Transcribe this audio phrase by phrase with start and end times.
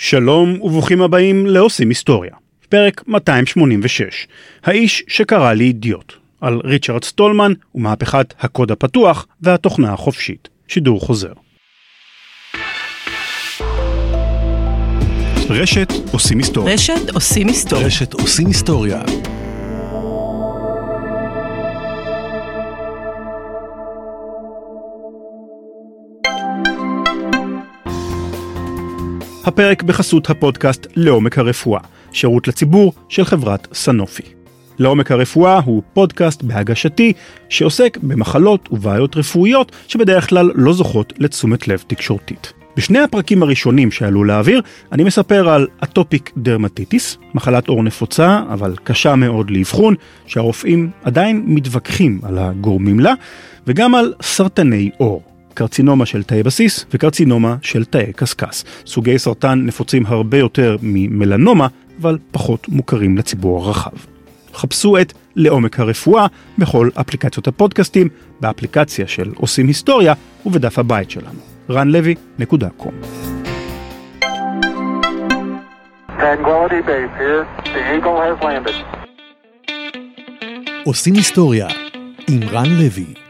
[0.00, 2.30] שלום וברוכים הבאים לעושים היסטוריה.
[2.68, 4.26] פרק 286,
[4.64, 10.48] האיש שקרא לי אידיוט, על ריצ'רד סטולמן ומהפכת הקוד הפתוח והתוכנה החופשית.
[10.68, 11.32] שידור חוזר.
[15.50, 16.74] רשת עושים היסטוריה.
[16.74, 17.86] רשת עושים היסטוריה.
[17.86, 19.02] רשת עושים היסטוריה.
[29.48, 31.80] הפרק בחסות הפודקאסט לעומק הרפואה,
[32.12, 34.22] שירות לציבור של חברת סנופי.
[34.78, 37.12] לעומק הרפואה הוא פודקאסט בהגשתי
[37.48, 42.52] שעוסק במחלות ובעיות רפואיות שבדרך כלל לא זוכות לתשומת לב תקשורתית.
[42.76, 49.16] בשני הפרקים הראשונים שעלו לאוויר, אני מספר על אטופיק דרמטיטיס, מחלת עור נפוצה, אבל קשה
[49.16, 49.94] מאוד לאבחון,
[50.26, 53.14] שהרופאים עדיין מתווכחים על הגורמים לה,
[53.66, 55.22] וגם על סרטני עור,
[55.58, 58.64] קרצינומה של תאי בסיס וקרצינומה של תאי קשקש.
[58.86, 61.66] סוגי סרטן נפוצים הרבה יותר ממלנומה,
[62.00, 63.90] אבל פחות מוכרים לציבור הרחב.
[64.54, 66.26] חפשו את לעומק הרפואה
[66.58, 68.08] בכל אפליקציות הפודקאסטים,
[68.40, 70.14] באפליקציה של עושים היסטוריה
[70.46, 71.40] ובדף הבית שלנו.
[71.70, 72.94] ranlevy.com
[76.22, 77.42] Tranquility Base here.
[77.74, 78.76] The Eagle has landed.
[80.84, 81.68] עושים היסטוריה
[82.28, 83.27] עם רן לוי.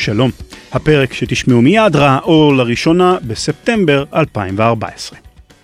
[0.00, 0.30] שלום,
[0.72, 5.18] הפרק שתשמעו מיד ראה אור לראשונה בספטמבר 2014.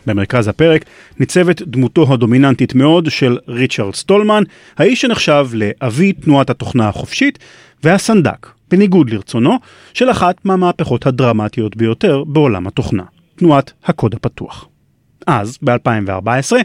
[0.06, 0.84] במרכז הפרק
[1.20, 4.42] ניצבת דמותו הדומיננטית מאוד של ריצ'רד סטולמן,
[4.78, 7.38] האיש שנחשב לאבי תנועת התוכנה החופשית
[7.84, 9.58] והסנדק, בניגוד לרצונו,
[9.94, 13.04] של אחת מהמהפכות הדרמטיות ביותר בעולם התוכנה,
[13.36, 14.68] תנועת הקוד הפתוח.
[15.26, 16.56] אז, ב-2014,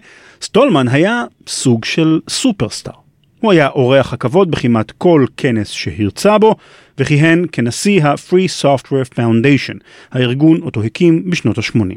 [0.41, 3.01] סטולמן היה סוג של סופרסטאר.
[3.41, 6.55] הוא היה אורח הכבוד בכמעט כל כנס שהרצה בו,
[7.01, 9.77] וכיהן כנשיא ה-Free Software Foundation,
[10.11, 11.95] הארגון אותו הקים בשנות ה-80.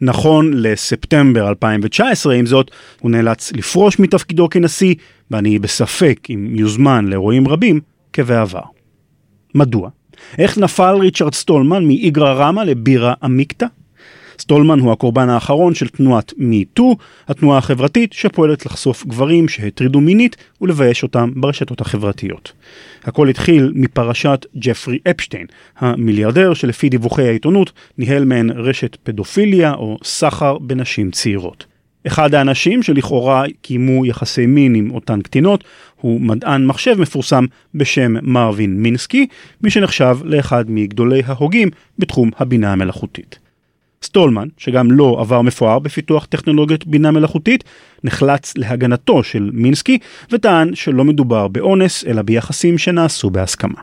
[0.00, 4.94] נכון לספטמבר 2019, עם זאת, הוא נאלץ לפרוש מתפקידו כנשיא,
[5.30, 7.80] ואני בספק אם יוזמן לאירועים רבים
[8.12, 8.60] כבעבר.
[9.54, 9.88] מדוע?
[10.38, 13.66] איך נפל ריצ'רד סטולמן מאיגרא רמא לבירה עמיקתא?
[14.38, 16.82] סטולמן הוא הקורבן האחרון של תנועת MeToo,
[17.28, 22.52] התנועה החברתית שפועלת לחשוף גברים שהטרידו מינית ולבייש אותם ברשתות החברתיות.
[23.04, 25.46] הכל התחיל מפרשת ג'פרי אפשטיין,
[25.78, 31.66] המיליארדר שלפי דיווחי העיתונות ניהל מעין רשת פדופיליה או סחר בנשים צעירות.
[32.06, 35.64] אחד האנשים שלכאורה קיימו יחסי מין עם אותן קטינות
[36.00, 39.26] הוא מדען מחשב מפורסם בשם מרווין מינסקי,
[39.62, 41.68] מי שנחשב לאחד מגדולי ההוגים
[41.98, 43.43] בתחום הבינה המלאכותית.
[44.04, 47.64] סטולמן, שגם לא עבר מפואר בפיתוח טכנולוגיות בינה מלאכותית,
[48.04, 49.98] נחלץ להגנתו של מינסקי
[50.30, 53.80] וטען שלא מדובר באונס אלא ביחסים שנעשו בהסכמה.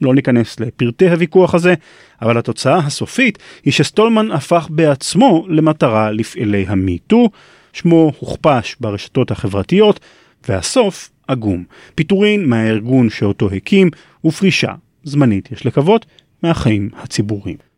[0.00, 1.74] לא ניכנס לפרטי הוויכוח הזה,
[2.22, 7.28] אבל התוצאה הסופית היא שסטולמן הפך בעצמו למטרה לפעילי ה MeToo,
[7.72, 10.00] שמו הוכפש ברשתות החברתיות,
[10.48, 11.64] והסוף עגום.
[11.94, 13.90] פיטורין מהארגון שאותו הקים
[14.24, 14.72] ופרישה,
[15.04, 16.06] זמנית יש לקוות,
[16.42, 17.73] מהחיים הציבוריים.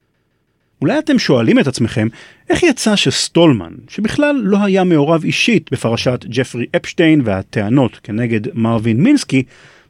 [0.80, 2.08] אולי אתם שואלים את עצמכם,
[2.50, 9.42] איך יצא שסטולמן, שבכלל לא היה מעורב אישית בפרשת ג'פרי אפשטיין והטענות כנגד מרווין מינסקי,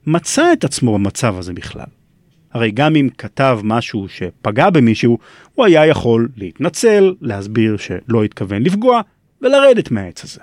[0.06, 1.86] מצא את עצמו במצב הזה בכלל?
[2.52, 5.19] הרי גם אם כתב משהו שפגע במישהו,
[5.54, 9.00] הוא היה יכול להתנצל, להסביר שלא התכוון לפגוע,
[9.42, 10.41] ולרדת מהעץ הזה.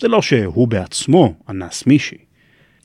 [0.00, 2.18] זה לא שהוא בעצמו אנס מישהי.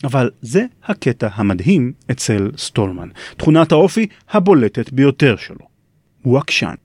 [0.04, 5.68] אבל זה הקטע המדהים אצל סטולמן, תכונת האופי הבולטת ביותר שלו.
[6.22, 6.76] הוא עקשן.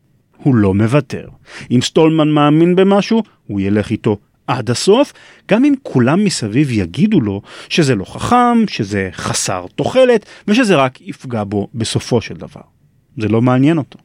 [0.42, 1.28] הוא לא מוותר.
[1.70, 5.12] אם סטולמן מאמין במשהו, הוא ילך איתו עד הסוף,
[5.48, 11.44] גם אם כולם מסביב יגידו לו שזה לא חכם, שזה חסר תוחלת, ושזה רק יפגע
[11.44, 12.60] בו בסופו של דבר.
[13.16, 13.98] זה לא מעניין אותו.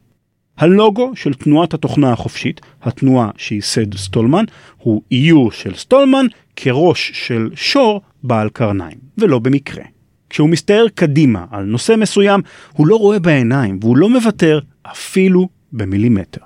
[0.57, 4.45] הלוגו של תנועת התוכנה החופשית, התנועה שייסד סטולמן,
[4.77, 6.25] הוא איור של סטולמן
[6.55, 9.83] כראש של שור בעל קרניים, ולא במקרה.
[10.29, 12.41] כשהוא מסתער קדימה על נושא מסוים,
[12.73, 16.41] הוא לא רואה בעיניים והוא לא מוותר אפילו במילימטר.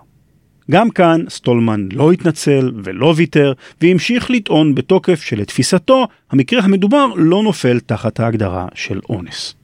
[0.72, 7.80] גם כאן סטולמן לא התנצל ולא ויתר, והמשיך לטעון בתוקף שלתפיסתו, המקרה המדובר לא נופל
[7.80, 9.56] תחת ההגדרה של אונס.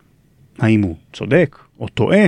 [0.59, 2.25] האם הוא צודק או טועה?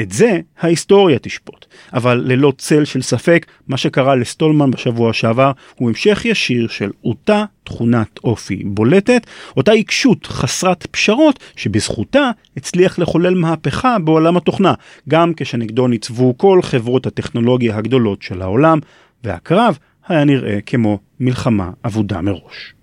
[0.00, 1.66] את זה ההיסטוריה תשפוט.
[1.92, 7.44] אבל ללא צל של ספק, מה שקרה לסטולמן בשבוע שעבר הוא המשך ישיר של אותה
[7.64, 9.26] תכונת אופי בולטת,
[9.56, 14.74] אותה עיקשות חסרת פשרות שבזכותה הצליח לחולל מהפכה בעולם התוכנה,
[15.08, 18.78] גם כשנגדו ניצבו כל חברות הטכנולוגיה הגדולות של העולם,
[19.24, 22.74] והקרב היה נראה כמו מלחמה אבודה מראש.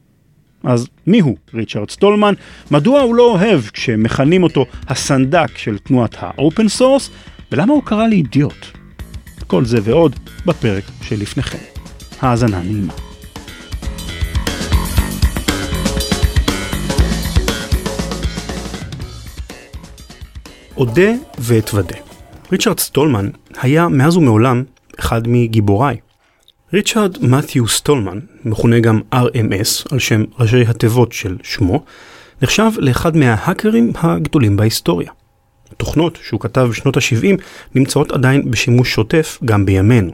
[0.63, 2.33] אז מיהו ריצ'רד סטולמן?
[2.71, 7.09] מדוע הוא לא אוהב כשמכנים אותו הסנדק של תנועת ה open source?
[7.51, 8.65] ולמה הוא קרא לי אידיוט?
[9.47, 10.15] כל זה ועוד
[10.45, 11.57] בפרק שלפניכם.
[12.21, 12.93] האזנה נעימה.
[20.77, 21.95] אודה ואתוודה.
[22.51, 23.29] ריצ'רד סטולמן
[23.61, 24.63] היה מאז ומעולם
[24.99, 25.97] אחד מגיבוריי.
[26.73, 31.83] ריצ'רד מת'יו סטולמן, מכונה גם RMS על שם ראשי התיבות של שמו,
[32.41, 35.11] נחשב לאחד מההאקרים הגדולים בהיסטוריה.
[35.77, 37.41] תוכנות שהוא כתב בשנות ה-70
[37.75, 40.11] נמצאות עדיין בשימוש שוטף גם בימינו.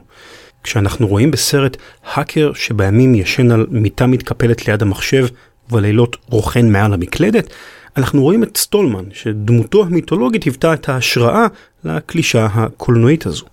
[0.62, 1.76] כשאנחנו רואים בסרט
[2.12, 5.26] האקר שבימים ישן על מיטה מתקפלת ליד המחשב
[5.70, 7.52] ובלילות רוכן מעל המקלדת,
[7.96, 11.46] אנחנו רואים את סטולמן, שדמותו המיתולוגית היוותה את ההשראה
[11.84, 13.46] לקלישה הקולנועית הזו.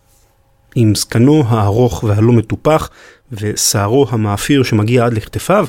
[0.76, 2.90] עם זקנו הארוך והלא מטופח
[3.32, 5.68] ושערו המאפיר שמגיע עד לכתפיו,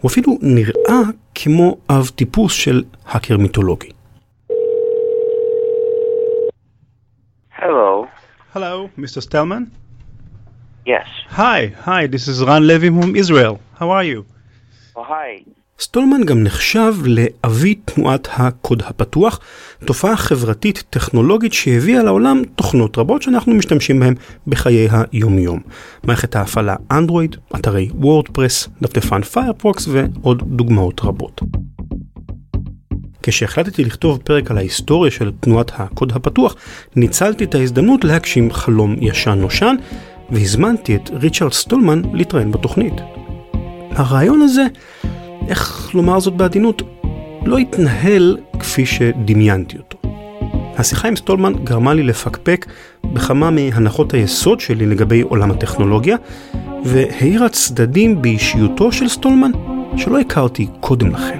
[0.00, 1.00] הוא אפילו נראה
[1.34, 3.88] כמו אב טיפוס של האקר מיתולוגי.
[7.58, 8.06] Hello.
[8.54, 9.20] Hello, Mr.
[9.26, 9.64] Stelman.
[10.86, 11.08] Yes.
[11.30, 13.60] Hi, hi, this is Ran Levy from Israel.
[13.78, 14.24] How are you?
[14.96, 15.44] Oh, hi.
[15.80, 19.40] סטולמן גם נחשב לאבי תנועת הקוד הפתוח,
[19.84, 24.14] תופעה חברתית טכנולוגית שהביאה לעולם תוכנות רבות שאנחנו משתמשים בהן
[24.46, 25.60] בחיי היומיום.
[26.04, 31.40] מערכת ההפעלה אנדרואיד, אתרי וורדפרס, דפדפן פיירפוקס ועוד דוגמאות רבות.
[33.22, 36.54] כשהחלטתי לכתוב פרק על ההיסטוריה של תנועת הקוד הפתוח,
[36.96, 39.76] ניצלתי את ההזדמנות להגשים חלום ישן נושן,
[40.30, 42.94] והזמנתי את ריצ'רד סטולמן להתראיין בתוכנית.
[43.90, 44.66] הרעיון הזה
[45.48, 46.82] איך לומר זאת בעדינות,
[47.44, 49.98] לא התנהל כפי שדמיינתי אותו.
[50.76, 52.66] השיחה עם סטולמן גרמה לי לפקפק
[53.04, 56.16] בכמה מהנחות היסוד שלי לגבי עולם הטכנולוגיה,
[56.84, 59.50] והאירה צדדים באישיותו של סטולמן
[59.96, 61.38] שלא הכרתי קודם לכן.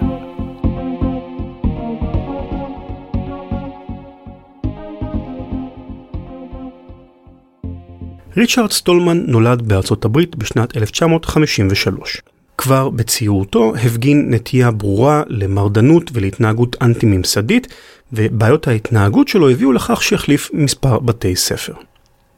[8.37, 12.22] ריצ'רד סטולמן נולד בארצות הברית בשנת 1953.
[12.58, 17.66] כבר בצעירותו הפגין נטייה ברורה למרדנות ולהתנהגות אנטי-ממסדית,
[18.12, 21.72] ובעיות ההתנהגות שלו הביאו לכך שהחליף מספר בתי ספר.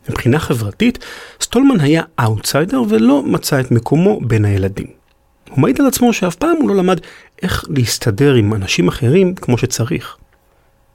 [0.09, 0.99] מבחינה חברתית,
[1.41, 4.87] סטולמן היה אאוטסיידר ולא מצא את מקומו בין הילדים.
[5.51, 7.01] הוא מעיד על עצמו שאף פעם הוא לא למד
[7.43, 10.17] איך להסתדר עם אנשים אחרים כמו שצריך.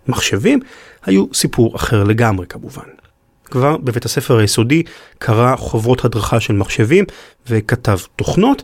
[0.08, 0.60] מחשבים
[1.06, 2.84] היו סיפור אחר לגמרי כמובן.
[3.46, 4.84] כבר בבית הספר היסודי
[5.18, 7.06] קרא חוברות הדרכה של מחשבים
[7.50, 8.64] וכתב תוכנות,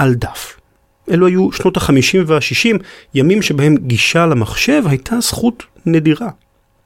[0.00, 0.56] על דף.
[1.10, 2.76] אלו היו שנות ה-50 וה-60,
[3.14, 6.28] ימים שבהם גישה למחשב הייתה זכות נדירה.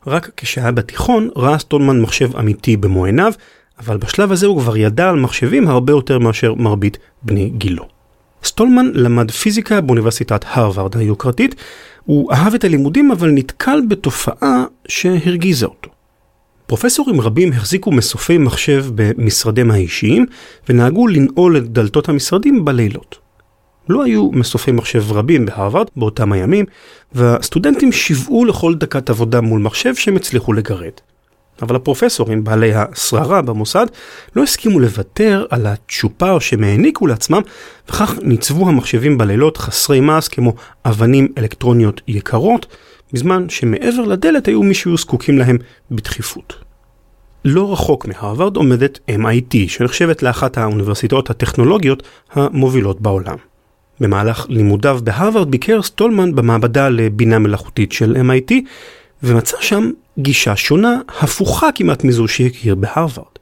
[0.06, 3.32] רק כשהיה בתיכון ראה סטולמן מחשב אמיתי במו עיניו,
[3.80, 7.88] אבל בשלב הזה הוא כבר ידע על מחשבים הרבה יותר מאשר מרבית בני גילו.
[8.44, 11.54] סטולמן למד פיזיקה באוניברסיטת הרווארד היוקרתית,
[12.04, 15.90] הוא אהב את הלימודים אבל נתקל בתופעה שהרגיזה אותו.
[16.66, 20.26] פרופסורים רבים החזיקו מסופי מחשב במשרדיהם האישיים
[20.68, 23.18] ונהגו לנעול את דלתות המשרדים בלילות.
[23.88, 26.64] לא היו מסופי מחשב רבים בהרווארד באותם הימים,
[27.12, 30.92] והסטודנטים שיוועו לכל דקת עבודה מול מחשב שהם הצליחו לגרד.
[31.62, 33.86] אבל הפרופסורים, בעלי השררה במוסד,
[34.36, 37.40] לא הסכימו לוותר על הצ'ופר שהם העניקו לעצמם,
[37.88, 42.66] וכך ניצבו המחשבים בלילות חסרי מעש כמו אבנים אלקטרוניות יקרות,
[43.12, 45.58] בזמן שמעבר לדלת היו מי שהיו זקוקים להם
[45.90, 46.54] בדחיפות.
[47.44, 53.36] לא רחוק מהרווארד עומדת MIT, שנחשבת לאחת האוניברסיטאות הטכנולוגיות המובילות בעולם.
[54.00, 58.54] במהלך לימודיו בהרווארד ביקר סטולמן במעבדה לבינה מלאכותית של MIT,
[59.22, 63.34] ומצא שם גישה שונה, הפוכה כמעט מזו שהכיר בהרווארד.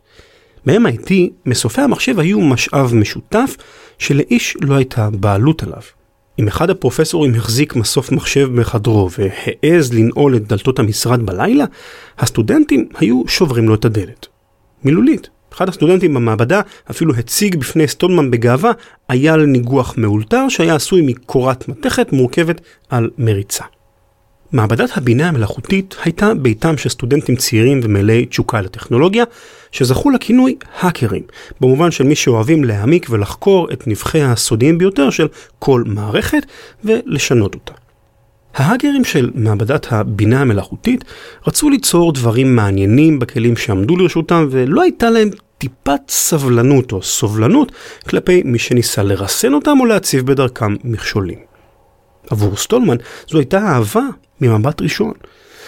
[0.67, 1.13] ב-MIT
[1.47, 3.57] מסופי המחשב היו משאב משותף
[3.99, 5.83] שלאיש לא הייתה בעלות עליו.
[6.39, 11.65] אם אחד הפרופסורים החזיק מסוף מחשב בחדרו והעז לנעול את דלתות המשרד בלילה,
[12.19, 14.27] הסטודנטים היו שוברים לו את הדלת.
[14.85, 15.29] מילולית.
[15.53, 16.61] אחד הסטודנטים במעבדה
[16.91, 18.73] אפילו הציג בפני סטולמן בגאווה
[19.11, 22.61] אייל ניגוח מאולתר שהיה עשוי מקורת מתכת מורכבת
[22.91, 23.65] על מריצה.
[24.53, 29.25] מעבדת הבינה המלאכותית הייתה ביתם של סטודנטים צעירים ומלאי תשוקה לטכנולוגיה,
[29.73, 31.23] שזכו לכינוי האקרים,
[31.61, 35.29] במובן של מי שאוהבים להעמיק ולחקור את נבחי הסודיים ביותר של
[35.59, 36.47] כל מערכת
[36.85, 37.73] ולשנות אותה.
[38.55, 41.05] ההאגרים של מעבדת הבינה המלאכותית
[41.47, 47.73] רצו ליצור דברים מעניינים בכלים שעמדו לרשותם ולא הייתה להם טיפת סבלנות או סובלנות
[48.09, 51.39] כלפי מי שניסה לרסן אותם או להציב בדרכם מכשולים.
[52.31, 52.97] עבור סטולמן
[53.29, 54.03] זו הייתה אהבה
[54.43, 55.13] ממבט ראשון.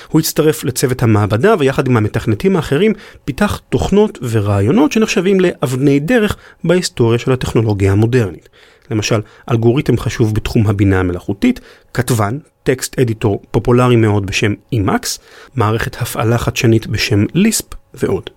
[0.08, 2.92] הוא הצטרף לצוות המעבדה ויחד עם המתכנתים האחרים
[3.24, 8.48] פיתח תוכנות ורעיונות שנחשבים לאבני דרך בהיסטוריה של הטכנולוגיה המודרנית.
[8.90, 11.60] למשל, אלגוריתם חשוב בתחום הבינה המלאכותית,
[11.94, 15.18] כתבן, טקסט אדיטור פופולרי מאוד בשם Emacs,
[15.54, 17.64] מערכת הפעלה חדשנית בשם ליספ
[17.94, 18.30] ועוד.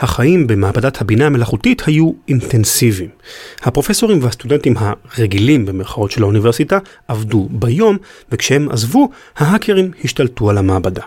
[0.00, 3.10] החיים במעבדת הבינה המלאכותית היו אינטנסיביים.
[3.62, 6.78] הפרופסורים והסטודנטים הרגילים במרכאות של האוניברסיטה
[7.08, 7.96] עבדו ביום,
[8.32, 11.02] וכשהם עזבו, ההאקרים השתלטו על המעבדה.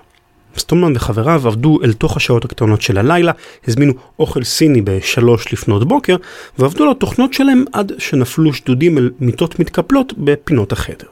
[0.58, 3.32] סטולמן וחבריו עבדו אל תוך השעות הקטנות של הלילה,
[3.68, 6.16] הזמינו אוכל סיני בשלוש לפנות בוקר,
[6.60, 11.08] ועבדו על התוכנות שלהם עד שנפלו שדודים אל מיטות מתקפלות בפינות החדר.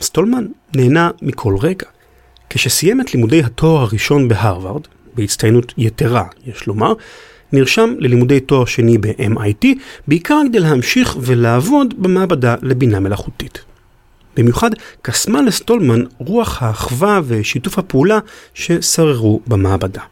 [0.00, 0.46] סטולמן
[0.76, 1.86] נהנה מכל רגע.
[2.50, 4.82] כשסיים את לימודי התואר הראשון בהרווארד,
[5.16, 6.92] בהצטיינות יתרה, יש לומר,
[7.52, 9.66] נרשם ללימודי תואר שני ב-MIT,
[10.08, 13.64] בעיקר כדי להמשיך ולעבוד במעבדה לבינה מלאכותית.
[14.36, 14.70] במיוחד
[15.02, 18.18] קסמה לסטולמן רוח האחווה ושיתוף הפעולה
[18.54, 20.02] ששררו במעבדה.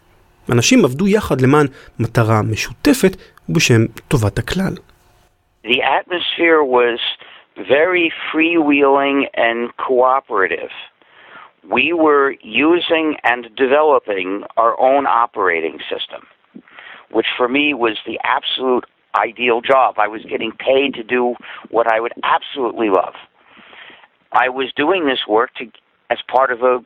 [0.53, 1.67] אנשים עבדו יחד למען
[1.99, 3.17] מטרה משותפת
[3.49, 4.75] ובשם טובת הכלל.
[5.65, 7.01] The atmosphere was
[7.57, 10.75] very freewheeling and cooperative.
[11.71, 16.27] We were using and developing our own operating system,
[17.11, 18.85] which for me was the absolute
[19.17, 19.95] ideal job.
[19.99, 21.35] I was getting paid to do
[21.71, 23.15] what I would absolutely love.
[24.33, 25.67] I was doing this work to,
[26.11, 26.85] as part of a,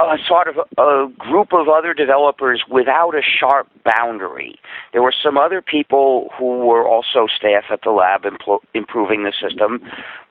[0.00, 4.58] a sort of a, a group of other developers without a sharp boundary.
[4.92, 9.32] There were some other people who were also staff at the lab impl- improving the
[9.38, 9.80] system,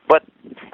[0.07, 0.23] but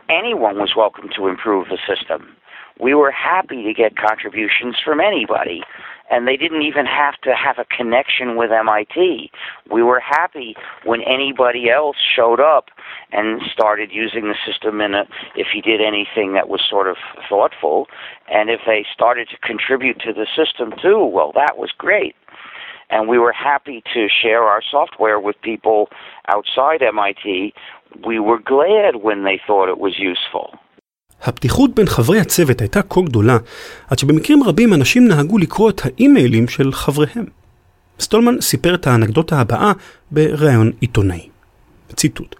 [0.09, 2.35] anyone was welcome to improve the system.
[2.79, 5.61] We were happy to get contributions from anybody,
[6.09, 9.31] and they didn't even have to have a connection with MIT.
[9.71, 12.69] We were happy when anybody else showed up
[13.11, 15.03] and started using the system in a,
[15.35, 16.97] if he did anything that was sort of
[17.29, 17.87] thoughtful,
[18.27, 22.15] and if they started to contribute to the system too, well, that was great
[22.89, 25.89] and we were happy to share our software with people
[26.27, 27.53] outside MIT.
[28.01, 30.57] We were glad when they thought it was useful.
[31.23, 33.38] הפתיחות בין חברי הצוות הייתה כה גדולה,
[33.89, 37.25] עד שבמקרים רבים אנשים נהגו לקרוא את האימיילים של חבריהם.
[38.00, 39.71] סטולמן סיפר את האנקדוטה הבאה
[40.12, 41.29] בריאיון עיתונאי.
[41.95, 42.35] ציטוט: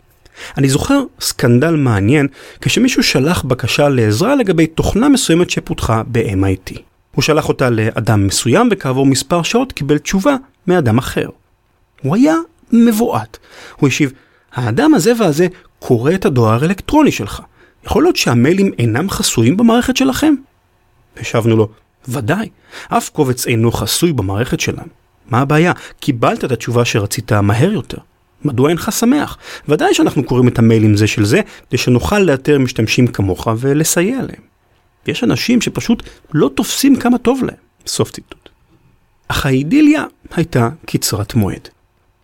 [0.58, 2.28] אני זוכר סקנדל מעניין
[2.62, 6.80] כשמישהו שלח בקשה לעזרה לגבי תוכנה מסוימת שפותחה ב-MIT.
[7.16, 10.36] הוא שלח אותה לאדם מסוים וכעבור מספר שעות קיבל תשובה
[10.68, 11.30] מאדם אחר.
[12.02, 12.36] הוא היה
[12.72, 13.38] מבועת.
[13.80, 14.14] הוא השיב,
[14.54, 15.48] האדם הזה והזה
[15.80, 17.42] קורא את הדואר האלקטרוני שלך.
[17.86, 20.34] יכול להיות שהמיילים אינם חסויים במערכת שלכם?
[21.18, 21.70] השבנו לו,
[22.08, 22.50] ודאי,
[22.90, 24.88] אף קובץ אינו חסוי במערכת שלנו.
[25.30, 25.72] מה הבעיה?
[26.00, 27.98] קיבלת את התשובה שרצית מהר יותר.
[28.46, 29.38] מדוע אינך שמח?
[29.68, 34.44] ודאי שאנחנו קוראים את המיילים זה של זה, כדי שנוכל לאתר משתמשים כמוך ולסייע להם.
[35.08, 37.56] יש אנשים שפשוט לא תופסים כמה טוב להם.
[37.88, 38.50] סוף ציטוט.
[39.28, 40.04] אך האידיליה
[40.36, 41.70] הייתה קצרת מועד.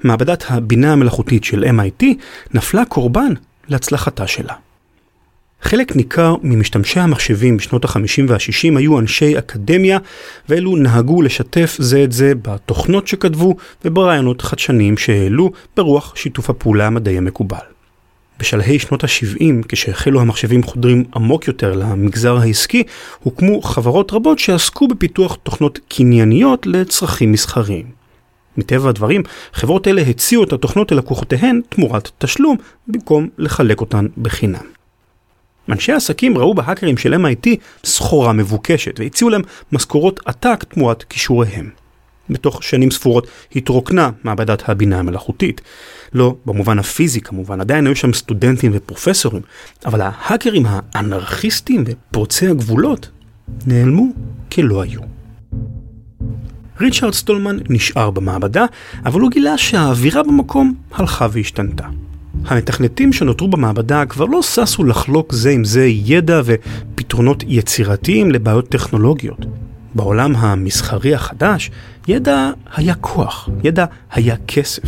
[0.03, 2.06] מעבדת הבינה המלאכותית של MIT
[2.53, 3.34] נפלה קורבן
[3.68, 4.53] להצלחתה שלה.
[5.62, 9.98] חלק ניכר ממשתמשי המחשבים בשנות ה-50 וה-60 היו אנשי אקדמיה,
[10.50, 17.18] ואלו נהגו לשתף זה את זה בתוכנות שכתבו וברעיונות חדשניים שהעלו ברוח שיתוף הפעולה המדעי
[17.18, 17.58] המקובל.
[18.39, 22.84] בשלהי שנות ה-70, כשהחלו המחשבים חודרים עמוק יותר למגזר העסקי,
[23.20, 27.99] הוקמו חברות רבות שעסקו בפיתוח תוכנות קנייניות לצרכים מסחריים.
[28.58, 34.65] מטבע הדברים, חברות אלה הציעו את התוכנות ללקוחותיהן תמורת תשלום, במקום לחלק אותן בחינם.
[35.70, 37.50] אנשי העסקים ראו בהאקרים של MIT
[37.86, 39.41] סחורה מבוקשת והציעו להם
[39.72, 41.70] משכורות עתק תמורת כישוריהם.
[42.29, 45.62] בתוך שנים ספורות התרוקנה מעבדת הבינה המלאכותית.
[46.13, 49.41] לא במובן הפיזי כמובן, עדיין היו שם סטודנטים ופרופסורים,
[49.86, 53.10] אבל ההאקרים האנרכיסטים ופורצי הגבולות
[53.65, 54.08] נעלמו
[54.51, 55.01] כלא היו.
[56.81, 58.65] ריצ'רד סטולמן נשאר במעבדה,
[59.05, 61.86] אבל הוא גילה שהאווירה במקום הלכה והשתנתה.
[62.45, 69.45] המתכנתים שנותרו במעבדה כבר לא ששו לחלוק זה עם זה ידע ופתרונות יצירתיים לבעיות טכנולוגיות.
[69.95, 71.71] בעולם המסחרי החדש,
[72.07, 74.83] ידע היה כוח, ידע היה כסף.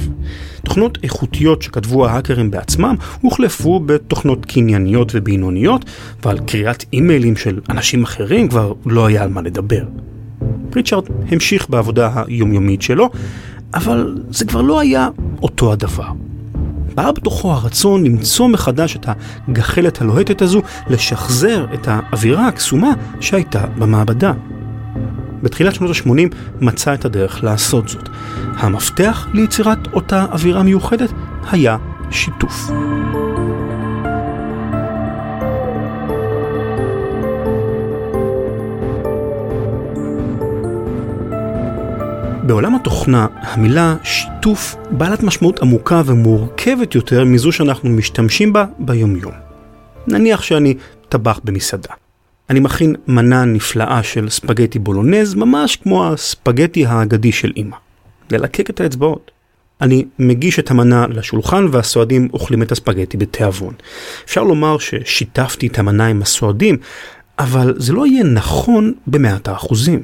[0.64, 5.86] תוכנות איכותיות שכתבו ההאקרים בעצמם הוחלפו בתוכנות קנייניות ובינוניות,
[6.24, 9.84] ועל קריאת אימיילים של אנשים אחרים כבר לא היה על מה לדבר.
[10.76, 13.10] ריצ'רד המשיך בעבודה היומיומית שלו,
[13.74, 15.10] אבל זה כבר לא היה
[15.42, 16.08] אותו הדבר.
[16.96, 19.06] בער בתוכו הרצון למצוא מחדש את
[19.48, 24.34] הגחלת הלוהטת הזו, לשחזר את האווירה הקסומה שהייתה במעבדה.
[25.44, 28.10] בתחילת שנות ה-80 מצא את הדרך לעשות זאת.
[28.58, 31.12] המפתח ליצירת אותה אווירה מיוחדת
[31.52, 31.78] היה
[32.12, 32.72] שיתוף.
[42.44, 49.34] בעולם התוכנה, המילה שיתוף בעלת משמעות עמוקה ומורכבת יותר מזו שאנחנו משתמשים בה ביומיום.
[50.08, 50.74] נניח שאני
[51.10, 51.94] טבח במסעדה.
[52.50, 57.76] אני מכין מנה נפלאה של ספגטי בולונז, ממש כמו הספגטי האגדי של אמא.
[58.32, 59.32] ללקק את האצבעות.
[59.82, 63.74] אני מגיש את המנה לשולחן והסועדים אוכלים את הספגטי בתיאבון.
[64.26, 66.78] אפשר לומר ששיתפתי את המנה עם הסועדים,
[67.40, 70.04] אבל זה לא יהיה נכון במאת האחוזים.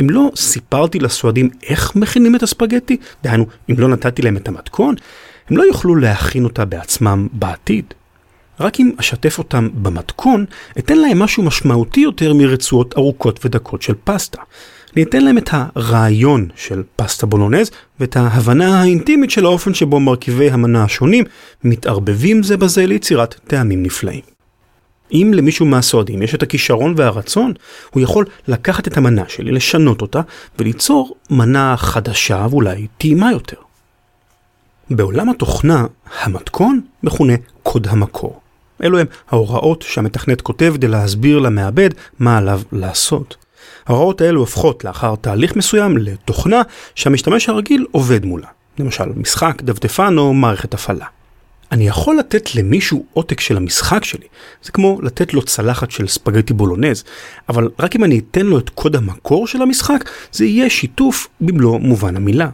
[0.00, 4.94] אם לא סיפרתי לסועדים איך מכינים את הספגטי, דהיינו, אם לא נתתי להם את המתכון,
[5.50, 7.84] הם לא יוכלו להכין אותה בעצמם בעתיד.
[8.60, 10.44] רק אם אשתף אותם במתכון,
[10.78, 14.42] אתן להם משהו משמעותי יותר מרצועות ארוכות ודקות של פסטה.
[14.96, 20.50] אני אתן להם את הרעיון של פסטה בולונז ואת ההבנה האינטימית של האופן שבו מרכיבי
[20.50, 21.24] המנה השונים
[21.64, 24.35] מתערבבים זה בזה ליצירת טעמים נפלאים.
[25.12, 27.52] אם למישהו מהסועדים יש את הכישרון והרצון,
[27.90, 30.20] הוא יכול לקחת את המנה שלי, לשנות אותה
[30.58, 33.56] וליצור מנה חדשה ואולי טעימה יותר.
[34.90, 35.86] בעולם התוכנה,
[36.22, 38.40] המתכון מכונה קוד המקור.
[38.82, 43.36] אלו הם ההוראות שהמתכנת כותב כדי להסביר למעבד מה עליו לעשות.
[43.86, 46.62] ההוראות האלו הופכות לאחר תהליך מסוים לתוכנה
[46.94, 48.48] שהמשתמש הרגיל עובד מולה.
[48.78, 51.06] למשל משחק, דפדפן או מערכת הפעלה.
[51.72, 54.26] אני יכול לתת למישהו עותק של המשחק שלי,
[54.62, 57.04] זה כמו לתת לו צלחת של ספגטי בולונז,
[57.48, 61.78] אבל רק אם אני אתן לו את קוד המקור של המשחק, זה יהיה שיתוף במלוא
[61.78, 62.48] מובן המילה.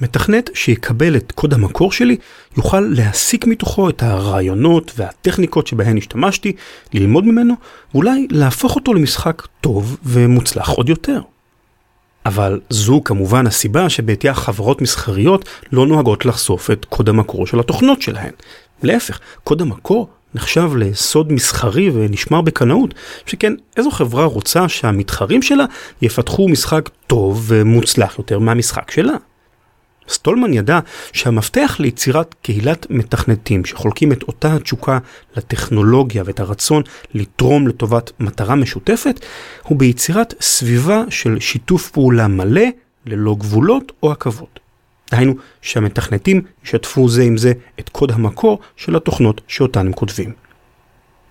[0.00, 2.16] מתכנת שיקבל את קוד המקור שלי
[2.56, 6.52] יוכל להסיק מתוכו את הרעיונות והטכניקות שבהן השתמשתי,
[6.94, 7.54] ללמוד ממנו,
[7.94, 11.20] ואולי להפוך אותו למשחק טוב ומוצלח עוד יותר.
[12.26, 18.02] אבל זו כמובן הסיבה שבעטייה חברות מסחריות לא נוהגות לחשוף את קוד המקור של התוכנות
[18.02, 18.32] שלהן.
[18.82, 22.94] להפך, קוד המקור נחשב לסוד מסחרי ונשמר בקנאות,
[23.26, 25.64] שכן איזו חברה רוצה שהמתחרים שלה
[26.02, 29.14] יפתחו משחק טוב ומוצלח יותר מהמשחק שלה.
[30.08, 30.78] סטולמן ידע
[31.12, 34.98] שהמפתח ליצירת קהילת מתכנתים שחולקים את אותה התשוקה
[35.36, 36.82] לטכנולוגיה ואת הרצון
[37.14, 39.20] לתרום לטובת מטרה משותפת,
[39.62, 42.66] הוא ביצירת סביבה של שיתוף פעולה מלא,
[43.06, 44.60] ללא גבולות או עכבות.
[45.10, 50.32] דהיינו שהמתכנתים ישתפו זה עם זה את קוד המקור של התוכנות שאותן הם כותבים.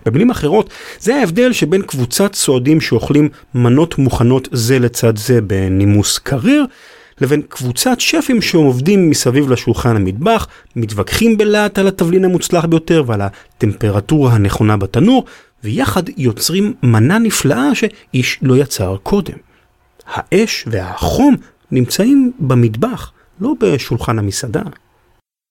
[0.06, 6.66] במילים אחרות, זה ההבדל שבין קבוצת סועדים שאוכלים מנות מוכנות זה לצד זה בנימוס קריר,
[7.20, 14.30] לבין קבוצת שפים שעובדים מסביב לשולחן המטבח, מתווכחים בלהט על התבלין המוצלח ביותר ועל הטמפרטורה
[14.32, 15.24] הנכונה בתנור,
[15.64, 19.38] ויחד יוצרים מנה נפלאה שאיש לא יצר קודם.
[20.06, 21.34] האש והחום
[21.72, 24.62] נמצאים במטבח, לא בשולחן המסעדה.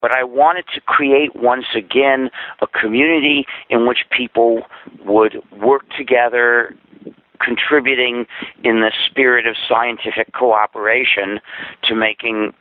[0.06, 2.30] But I wanted to create once again
[2.65, 3.39] a community
[3.73, 4.51] in which people
[5.06, 5.34] would
[5.67, 6.75] work together
[7.39, 8.26] contributing
[8.63, 11.39] in the spirit of scientific cooperation
[11.84, 12.54] to making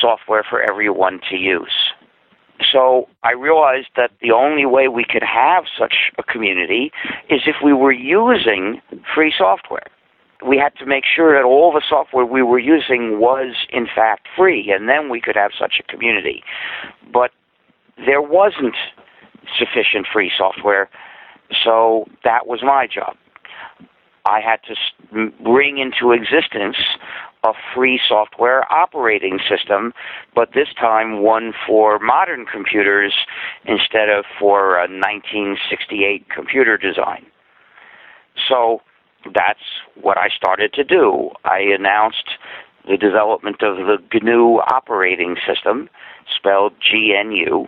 [0.00, 1.92] software for everyone to use.
[2.70, 6.92] So I realized that the only way we could have such a community
[7.28, 8.80] is if we were using
[9.14, 9.86] free software.
[10.46, 14.26] We had to make sure that all the software we were using was in fact
[14.36, 16.42] free, and then we could have such a community.
[17.12, 17.30] But
[17.96, 18.74] there wasn't
[19.56, 20.88] sufficient free software,
[21.64, 23.16] so that was my job.
[24.24, 26.76] I had to bring into existence
[27.44, 29.92] a free software operating system,
[30.34, 33.12] but this time one for modern computers
[33.64, 37.26] instead of for a 1968 computer design.
[38.48, 38.80] So
[39.34, 41.30] that's what I started to do.
[41.44, 42.30] I announced
[42.88, 45.88] the development of the GNU operating system,
[46.36, 47.66] spelled GNU,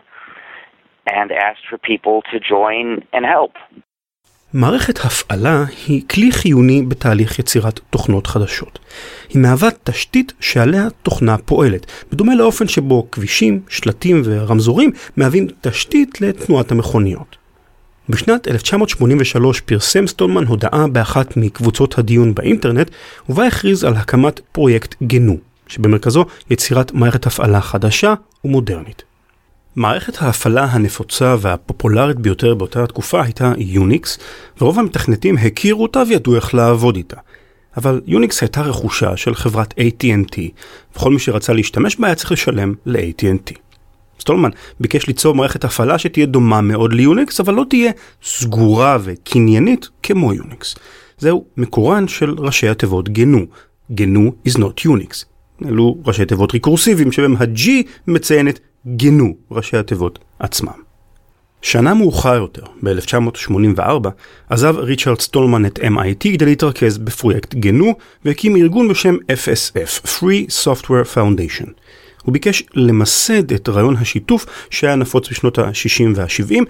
[1.07, 3.53] and asked for people to join and help.
[4.55, 8.79] מערכת הפעלה היא כלי חיוני בתהליך יצירת תוכנות חדשות.
[9.29, 16.73] היא מהווה תשתית שעליה תוכנה פועלת, בדומה לאופן שבו כבישים, שלטים ורמזורים מהווים תשתית לתנועת
[16.73, 17.37] המכוניות.
[18.09, 22.91] בשנת 1983 פרסם סטולמן הודעה באחת מקבוצות הדיון באינטרנט,
[23.29, 25.37] ובה הכריז על הקמת פרויקט גנו,
[25.67, 28.15] שבמרכזו יצירת מערכת הפעלה חדשה
[28.45, 29.14] ומודרנית.
[29.77, 34.19] מערכת ההפעלה הנפוצה והפופולרית ביותר באותה התקופה הייתה יוניקס,
[34.61, 37.17] ורוב המתכנתים הכירו אותה וידעו איך לעבוד איתה.
[37.77, 40.39] אבל יוניקס הייתה רכושה של חברת AT&T,
[40.97, 43.55] וכל מי שרצה להשתמש בה היה צריך לשלם ל-AT&T.
[44.21, 47.93] סטולמן ביקש ליצור מערכת הפעלה שתהיה דומה מאוד ליוניקס, אבל לא תהיה
[48.25, 50.77] סגורה וקניינית כמו יוניקס.
[51.19, 53.47] זהו מקורן של ראשי התיבות גנו.
[53.93, 55.25] גנו is not Unix.
[55.69, 57.69] אלו ראשי תיבות ריקורסיביים שבהם ה-G
[58.07, 60.85] מציינת גנו ראשי התיבות עצמם.
[61.63, 64.09] שנה מאוחר יותר, ב-1984,
[64.51, 67.95] עזב ריצ'רד סטולמן את MIT כדי להתרכז בפרויקט גנו
[68.25, 71.71] והקים ארגון בשם FSF, Free Software Foundation.
[72.23, 76.65] הוא ביקש למסד את רעיון השיתוף שהיה נפוץ בשנות ה-60 וה-70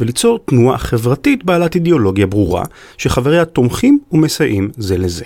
[0.00, 2.64] וליצור תנועה חברתית בעלת אידיאולוגיה ברורה,
[2.98, 5.24] שחבריה תומכים ומסייעים זה לזה.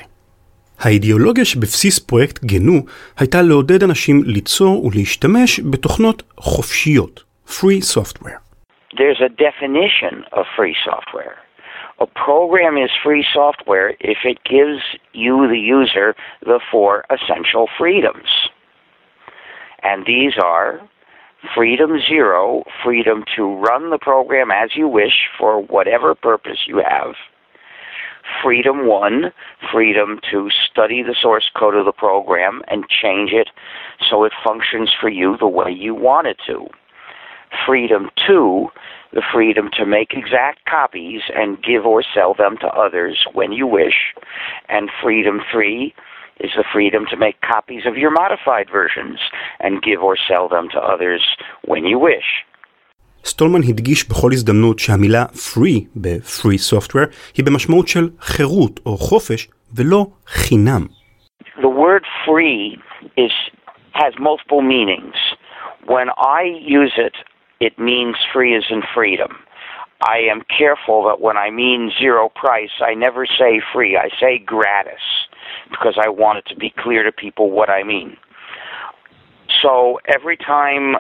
[0.84, 2.82] האידיאולוגיה שבבסיס פרויקט גנו
[3.20, 8.40] הייתה לעודד אנשים ליצור ולהשתמש בתוכנות חופשיות, Free Software.
[9.00, 11.38] There's a definition of free software.
[12.00, 14.82] A program is free software if it gives
[15.14, 18.30] you, the user, the four essential freedoms.
[19.84, 20.80] And these are
[21.56, 27.16] freedom zero, freedom to run the program as you wish for whatever purpose you have.
[28.43, 29.33] Freedom one,
[29.73, 33.49] freedom to study the source code of the program and change it
[34.09, 36.67] so it functions for you the way you want it to.
[37.67, 38.69] Freedom two,
[39.13, 43.67] the freedom to make exact copies and give or sell them to others when you
[43.67, 44.15] wish.
[44.69, 45.95] And freedom three
[46.41, 49.21] is the freedom to make copies of your modified versions
[49.61, 51.23] and give or sell them to others
[51.65, 52.45] when you wish.
[53.24, 60.06] סטולמן הדגיש בכל הזדמנות שהמילה free ב-free software היא במשמעות של חירות או חופש ולא
[60.28, 60.86] חינם.
[61.58, 62.78] The word free
[63.18, 63.34] is,
[63.94, 65.18] has multiple meanings.
[65.94, 66.42] When I
[66.80, 67.16] use it,
[67.60, 69.32] it means free as in freedom.
[70.02, 74.34] I am careful that when I mean zero price, I never say free, I say
[74.54, 75.06] gratis,
[75.70, 78.16] because I want it to be clear to people what I mean.
[79.62, 80.96] So every time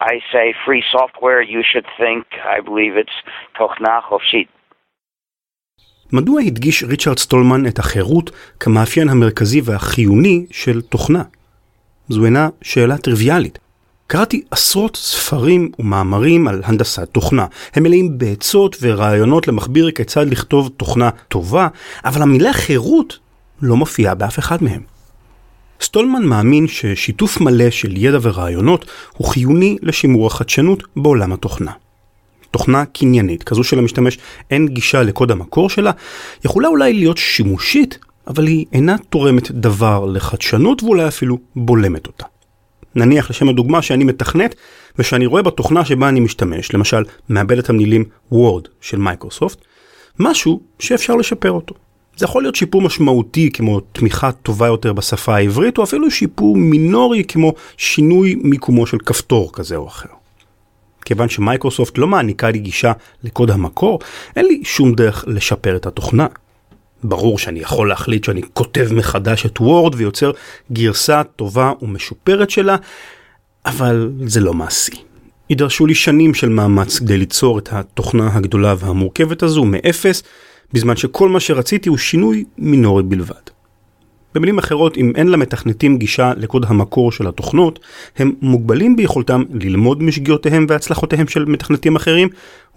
[0.00, 2.24] I say free software, you should think,
[2.56, 3.16] I believe it's
[3.58, 4.48] Tochna Chofshit.
[6.12, 11.22] מדוע הדגיש ריצ'רד סטולמן את החירות כמאפיין המרכזי והחיוני של תוכנה?
[12.08, 13.58] זו אינה שאלה טריוויאלית.
[14.06, 17.46] קראתי עשרות ספרים ומאמרים על הנדסת תוכנה.
[17.74, 21.68] הם מלאים בעצות ורעיונות למכביר כיצד לכתוב תוכנה טובה,
[22.04, 23.18] אבל המילה חירות
[23.62, 24.97] לא מופיעה באף אחד מהם.
[25.80, 28.86] סטולמן מאמין ששיתוף מלא של ידע ורעיונות
[29.16, 31.72] הוא חיוני לשימור החדשנות בעולם התוכנה.
[32.50, 34.18] תוכנה קניינית, כזו שלמשתמש
[34.50, 35.90] אין גישה לקוד המקור שלה,
[36.44, 42.24] יכולה אולי להיות שימושית, אבל היא אינה תורמת דבר לחדשנות ואולי אפילו בולמת אותה.
[42.94, 44.54] נניח לשם הדוגמה שאני מתכנת
[44.98, 49.58] ושאני רואה בתוכנה שבה אני משתמש, למשל מעבדת המילים Word של מייקרוסופט,
[50.18, 51.74] משהו שאפשר לשפר אותו.
[52.18, 57.24] זה יכול להיות שיפור משמעותי כמו תמיכה טובה יותר בשפה העברית, או אפילו שיפור מינורי
[57.24, 60.08] כמו שינוי מיקומו של כפתור כזה או אחר.
[61.04, 62.92] כיוון שמייקרוסופט לא מעניקה לי גישה
[63.24, 63.98] לקוד המקור,
[64.36, 66.26] אין לי שום דרך לשפר את התוכנה.
[67.04, 70.30] ברור שאני יכול להחליט שאני כותב מחדש את וורד ויוצר
[70.72, 72.76] גרסה טובה ומשופרת שלה,
[73.66, 74.92] אבל זה לא מעשי.
[75.50, 80.22] יידרשו לי שנים של מאמץ כדי ליצור את התוכנה הגדולה והמורכבת הזו מאפס,
[80.72, 83.34] בזמן שכל מה שרציתי הוא שינוי מינורי בלבד.
[84.34, 87.78] במילים אחרות, אם אין למתכנתים גישה לקוד המקור של התוכנות,
[88.16, 92.28] הם מוגבלים ביכולתם ללמוד משגיאותיהם והצלחותיהם של מתכנתים אחרים,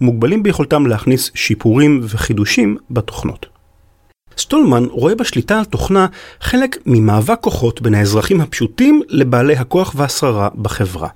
[0.01, 3.45] ומוגבלים ביכולתם להכניס שיפורים וחידושים בתוכנות.
[4.37, 6.07] סטולמן רואה בשליטה על תוכנה
[6.41, 11.07] חלק ממאבק כוחות בין האזרחים הפשוטים לבעלי הכוח והשררה בחברה.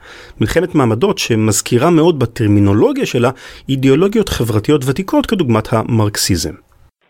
[0.41, 3.29] מלחמת מעמדות שמזכירה מאוד בטרמינולוגיה שלה
[3.69, 6.64] אידיאולוגיות חברתיות ותיקות כדוגמת המרקסיזם.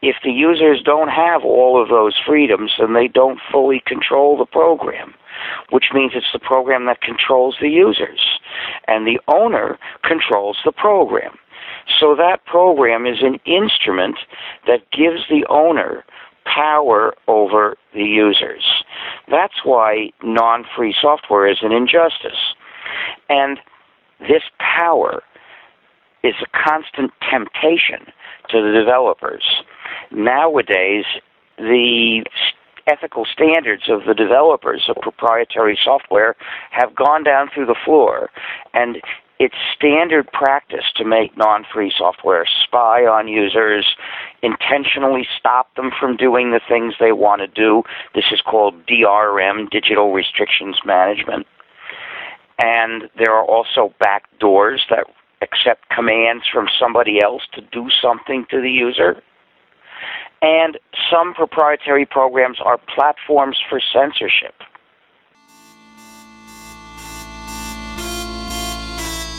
[0.05, 4.45] If the users don't have all of those freedoms, then they don't fully control the
[4.45, 5.15] program,
[5.71, 8.39] which means it's the program that controls the users,
[8.87, 11.39] and the owner controls the program.
[11.99, 14.17] So that program is an instrument
[14.67, 16.05] that gives the owner
[16.45, 18.83] power over the users.
[19.27, 22.53] That's why non free software is an injustice.
[23.27, 23.57] And
[24.19, 25.23] this power
[26.25, 28.11] is a constant temptation
[28.49, 29.43] to the developers.
[30.11, 31.05] Nowadays,
[31.57, 32.23] the
[32.87, 36.35] ethical standards of the developers of proprietary software
[36.71, 38.29] have gone down through the floor.
[38.73, 38.97] And
[39.37, 43.85] it's standard practice to make non free software spy on users,
[44.41, 47.83] intentionally stop them from doing the things they want to do.
[48.13, 51.47] This is called DRM, Digital Restrictions Management.
[52.63, 55.05] And there are also back doors that
[55.45, 59.11] accept commands from somebody else to do something to the user.
[60.59, 60.73] And
[61.11, 64.55] some proprietary programs are platforms for censorship.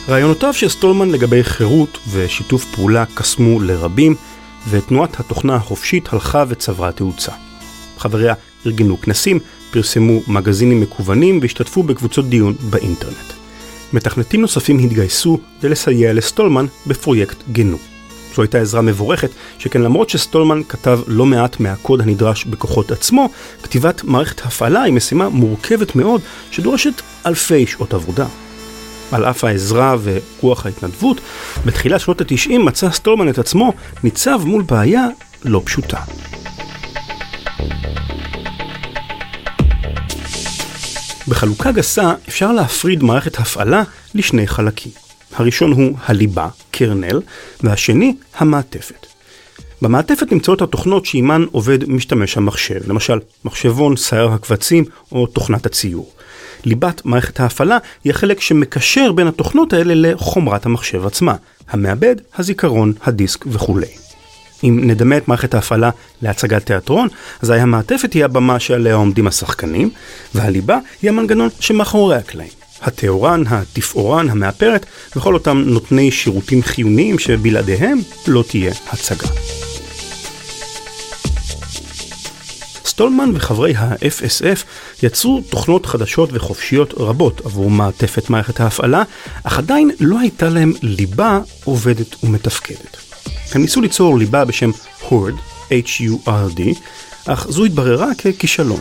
[0.09, 4.13] רעיונותיו של סטולמן לגבי חירות ושיתוף פעולה קסמו לרבים,
[4.71, 7.33] ותנועת התוכנה החופשית הלכה וצברה תאוצה.
[7.99, 8.35] חבריה
[8.67, 9.39] ארגנו כנסים,
[9.73, 13.46] פרסמו מגזינים מקוונים והשתתפו בקבוצות דיון באינטרנט.
[13.93, 17.79] מתכנתים נוספים התגייסו כדי לסייע לסטולמן בפרויקט גנו.
[18.35, 23.29] זו הייתה עזרה מבורכת, שכן למרות שסטולמן כתב לא מעט מהקוד הנדרש בכוחות עצמו,
[23.63, 26.21] כתיבת מערכת הפעלה היא משימה מורכבת מאוד,
[26.51, 28.27] שדורשת אלפי שעות עבודה.
[29.13, 31.21] על אף העזרה ורוח ההתנדבות,
[31.65, 33.73] בתחילת שנות ה-90 מצא סטולמן את עצמו
[34.05, 35.07] ניצב מול בעיה
[35.45, 36.01] לא פשוטה.
[41.29, 43.83] בחלוקה גסה אפשר להפריד מערכת הפעלה
[44.15, 44.93] לשני חלקים.
[45.35, 47.21] הראשון הוא הליבה, קרנל,
[47.61, 49.07] והשני, המעטפת.
[49.83, 56.13] במעטפת נמצאות התוכנות שעימן עובד משתמש המחשב, למשל מחשבון, סייר הקבצים או תוכנת הציור.
[56.65, 61.35] ליבת מערכת ההפעלה היא החלק שמקשר בין התוכנות האלה לחומרת המחשב עצמה,
[61.71, 64.06] המעבד, הזיכרון, הדיסק וכולי.
[64.65, 65.91] אם נדמה את מערכת ההפעלה
[66.23, 67.09] להצגת תיאטרון,
[67.43, 69.91] אזי המעטפת היא הבמה שעליה עומדים השחקנים,
[70.35, 72.51] והליבה היא המנגנון שמאחורי הקלעים.
[72.83, 79.29] התאורן, התפאורן, המאפרת, וכל אותם נותני שירותים חיוניים שבלעדיהם לא תהיה הצגה.
[82.85, 84.65] סטולמן וחברי ה-FSF
[85.03, 89.03] יצרו תוכנות חדשות וחופשיות רבות עבור מעטפת מערכת ההפעלה,
[89.45, 93.06] אך עדיין לא הייתה להם ליבה עובדת ומתפקדת.
[93.53, 94.71] הם ניסו ליצור ליבה בשם
[95.09, 95.35] הורד,
[95.69, 96.61] H-U-R-D,
[97.27, 98.81] אך זו התבררה ככישלון.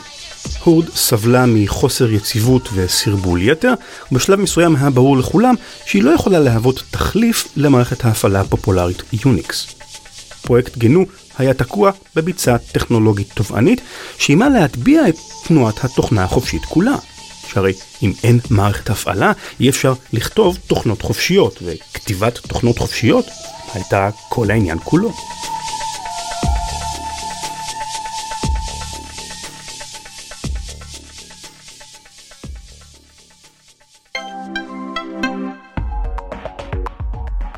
[0.64, 3.74] הורד סבלה מחוסר יציבות וסרבול יתר,
[4.12, 5.56] ובשלב מסוים היה ברור לכולם
[5.86, 9.68] שהיא לא יכולה להוות תחליף למערכת ההפעלה הפופולרית יוניקס.
[10.42, 11.06] פרויקט גנו
[11.38, 13.82] היה תקוע בביצה טכנולוגית תובענית,
[14.18, 15.16] שאיימה להטביע את
[15.48, 16.96] תנועת התוכנה החופשית כולה.
[17.48, 23.26] שהרי אם אין מערכת הפעלה, אי אפשר לכתוב תוכנות חופשיות, וכתיבת תוכנות חופשיות
[23.76, 25.12] הייתה כל העניין כולו.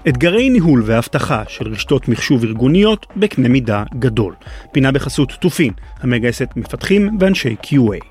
[0.07, 4.33] אתגרי ניהול ואבטחה של רשתות מחשוב ארגוניות בקנה מידה גדול.
[4.71, 8.05] פינה בחסות תופין, המגייסת מפתחים ואנשי QA.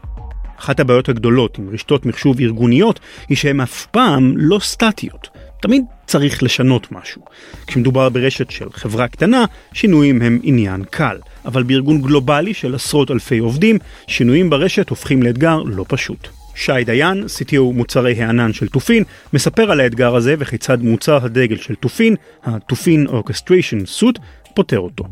[0.58, 5.36] אחת הבעיות הגדולות עם רשתות מחשוב ארגוניות היא שהן אף פעם לא סטטיות.
[5.66, 7.22] תמיד צריך לשנות משהו.
[7.66, 11.16] כשמדובר ברשת של חברה קטנה, שינויים הם עניין קל.
[11.44, 16.29] אבל בארגון גלובלי של עשרות אלפי עובדים, שינויים ברשת הופכים לאתגר לא פשוט.
[16.55, 21.74] שי דיין, CTO מוצרי הענן של תופין, מספר על האתגר הזה וכיצד מוצר הדגל של
[21.74, 24.18] Tufin, ה-Tufin Orchestration Suite,
[24.55, 25.05] פותר אותו.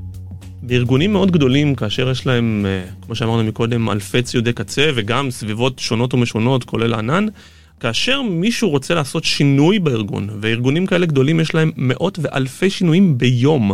[0.63, 5.79] בארגונים מאוד גדולים, כאשר יש להם, אה, כמו שאמרנו מקודם, אלפי ציודי קצה וגם סביבות
[5.79, 7.27] שונות ומשונות, כולל ענן,
[7.85, 13.73] כאשר מישהו רוצה לעשות שינוי בארגון, וארגונים כאלה גדולים יש להם מאות ואלפי שינויים ביום,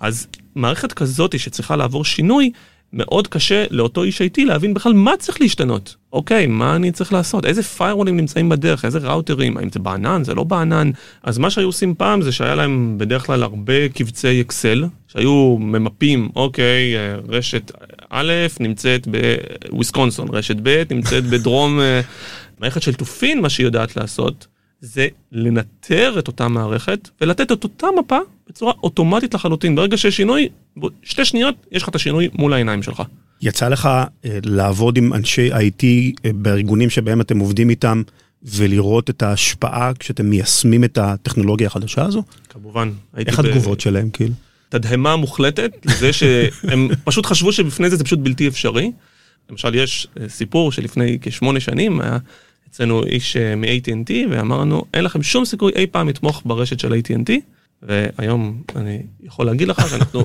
[0.00, 2.50] אז מערכת כזאת שצריכה לעבור שינוי,
[2.92, 5.96] מאוד קשה לאותו איש IT להבין בכלל מה צריך להשתנות.
[6.12, 7.46] אוקיי, מה אני צריך לעשות?
[7.46, 8.84] איזה firewall ים נמצאים בדרך?
[8.84, 9.56] איזה ראוטרים?
[9.56, 10.24] האם זה בענן?
[10.24, 10.90] זה לא בענן?
[11.22, 16.28] אז מה שהיו עושים פעם זה שהיה להם בדרך כלל הרבה קבצי אקסל, שהיו ממפים,
[16.36, 16.94] אוקיי,
[17.28, 17.72] רשת
[18.10, 19.08] א' נמצאת
[19.70, 21.80] בוויסקונסון, רשת ב' נמצאת בדרום...
[22.60, 24.46] מערכת של תופין, מה שהיא יודעת לעשות,
[24.80, 28.18] זה לנטר את אותה מערכת ולתת את אותה מפה
[28.48, 29.74] בצורה אוטומטית לחלוטין.
[29.74, 30.48] ברגע שיש שינוי,
[31.02, 33.02] שתי שניות יש לך את השינוי מול העיניים שלך.
[33.42, 35.84] יצא לך אה, לעבוד עם אנשי IT
[36.24, 38.02] אה, בארגונים שבהם אתם עובדים איתם
[38.42, 42.22] ולראות את ההשפעה כשאתם מיישמים את הטכנולוגיה החדשה הזו?
[42.48, 42.90] כמובן.
[43.16, 43.80] איך התגובות ב...
[43.80, 44.34] שלהם כאילו?
[44.68, 48.92] תדהמה מוחלטת לזה שהם פשוט חשבו שבפני זה זה פשוט בלתי אפשרי.
[49.50, 52.18] למשל יש אה, סיפור שלפני כשמונה שנים היה
[52.70, 56.92] אצלנו איש אה, מ-AT&T ואמר לנו, אין לכם שום סיכוי אי פעם לתמוך ברשת של
[56.92, 57.30] AT&T,
[57.82, 60.24] והיום אני יכול להגיד לך שאנחנו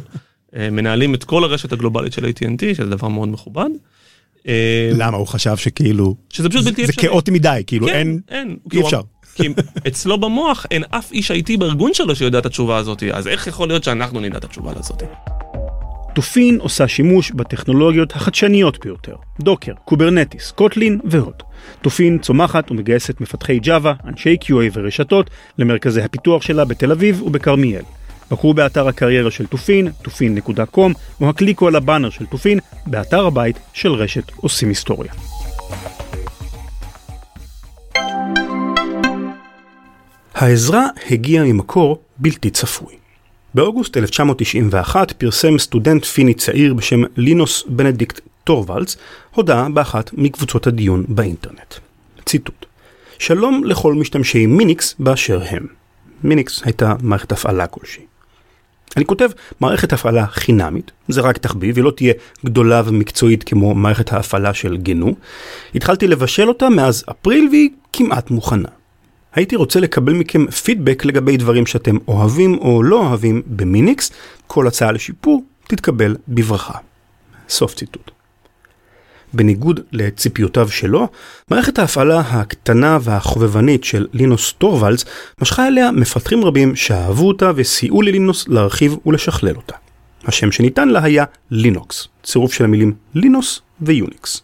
[0.56, 3.70] אה, מנהלים את כל הרשת הגלובלית של AT&T, שזה דבר מאוד מכובד.
[4.48, 5.18] אה, למה?
[5.18, 6.16] הוא חשב שכאילו...
[6.30, 6.96] שזה פשוט בלתי אפשרי.
[6.96, 8.20] זה כאוטי מדי, כאילו כן, אין...
[8.30, 8.58] אין.
[8.74, 9.02] אי אפשר.
[9.36, 9.48] כי
[9.88, 13.68] אצלו במוח אין אף איש IT בארגון שלו שיודע את התשובה הזאת, אז איך יכול
[13.68, 15.04] להיות שאנחנו נדע את התשובה הזאת?
[16.14, 21.44] Tufin עושה שימוש בטכנולוגיות החדשניות ביותר, Docker, Kubernetes, Kotlin ועוד.
[21.82, 27.82] Tufin צומחת ומגייסת מפתחי ג'אווה, אנשי QA ורשתות למרכזי הפיתוח שלה בתל אביב ובכרמיאל.
[28.32, 33.92] בקרו באתר הקריירה של Tufin, Tufin.com, או הקליקו על הבאנר של Tufin באתר הבית של
[33.92, 35.14] רשת עושים היסטוריה.
[40.36, 43.03] העזרה הגיעה ממקור בלתי צפוי.
[43.56, 48.98] באוגוסט 1991 פרסם סטודנט פיני צעיר בשם לינוס בנדיקט טורוולדס
[49.36, 51.74] הודעה באחת מקבוצות הדיון באינטרנט.
[52.26, 52.66] ציטוט:
[53.20, 55.68] שלום לכל משתמשי מיניקס באשר הם.
[56.24, 58.04] מיניקס הייתה מערכת הפעלה כלשהי.
[58.98, 62.14] אני כותב מערכת הפעלה חינמית, זה רק תחביב, היא לא תהיה
[62.46, 65.16] גדולה ומקצועית כמו מערכת ההפעלה של גנו.
[65.76, 68.70] התחלתי לבשל אותה מאז אפריל והיא כמעט מוכנה.
[69.34, 74.12] הייתי רוצה לקבל מכם פידבק לגבי דברים שאתם אוהבים או לא אוהבים במיניקס,
[74.48, 76.78] כל הצעה לשיפור תתקבל בברכה.
[77.50, 78.12] סוף ציטוט.
[79.34, 81.08] בניגוד לציפיותיו שלו,
[81.52, 85.06] מערכת ההפעלה הקטנה והחובבנית של לינוס טורוולדס
[85.42, 89.76] משכה אליה מפתחים רבים שאהבו אותה וסייעו ללינוס להרחיב ולשכלל אותה.
[90.26, 94.42] השם שניתן לה היה לינוקס, צירוף של המילים לינוס ויוניקס.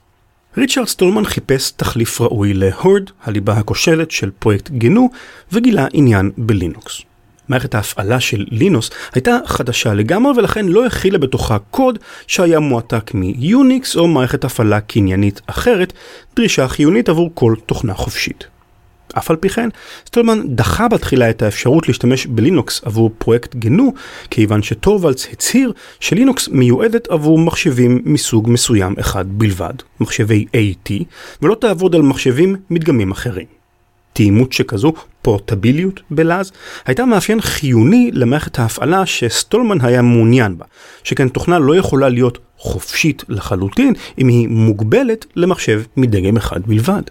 [0.58, 5.10] ריצ'רד סטולמן חיפש תחליף ראוי להורד, הליבה הכושלת של פרויקט גנו,
[5.52, 7.02] וגילה עניין בלינוקס.
[7.50, 13.96] מערכת ההפעלה של לינוס הייתה חדשה לגמרי ולכן לא הכילה בתוכה קוד שהיה מועתק מיוניקס
[13.96, 15.94] או מערכת הפעלה קניינית אחרת,
[16.36, 18.48] דרישה חיונית עבור כל תוכנה חופשית.
[19.18, 19.70] אף על פי כן,
[20.08, 23.94] סטולמן דחה בתחילה את האפשרות להשתמש בלינוקס עבור פרויקט גנו,
[24.30, 30.92] כיוון שטורוולדס הצהיר שלינוקס מיועדת עבור מחשבים מסוג מסוים אחד בלבד, מחשבי AT,
[31.42, 33.60] ולא תעבוד על מחשבים מדגמים אחרים.
[34.14, 36.52] תאימות שכזו, פורטביליות בלעז,
[36.86, 40.66] הייתה מאפיין חיוני למערכת ההפעלה שסטולמן היה מעוניין בה,
[41.04, 47.02] שכן תוכנה לא יכולה להיות חופשית לחלוטין אם היא מוגבלת למחשב מדגם אחד בלבד.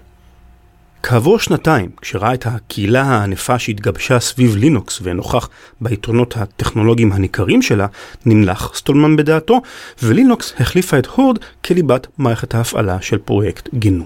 [1.02, 5.48] כעבור שנתיים, כשראה את הקהילה הענפה שהתגבשה סביב לינוקס ונוכח
[5.80, 7.86] ביתרונות הטכנולוגיים הניכרים שלה,
[8.26, 9.56] נמלך סטולמן בדעתו,
[10.04, 14.04] ולינוקס החליפה את הורד כליבת מערכת ההפעלה של פרויקט גינו.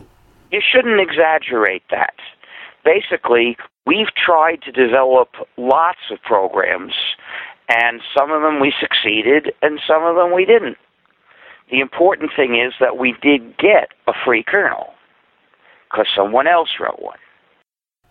[11.73, 14.93] The important thing is that we did get a free kernel.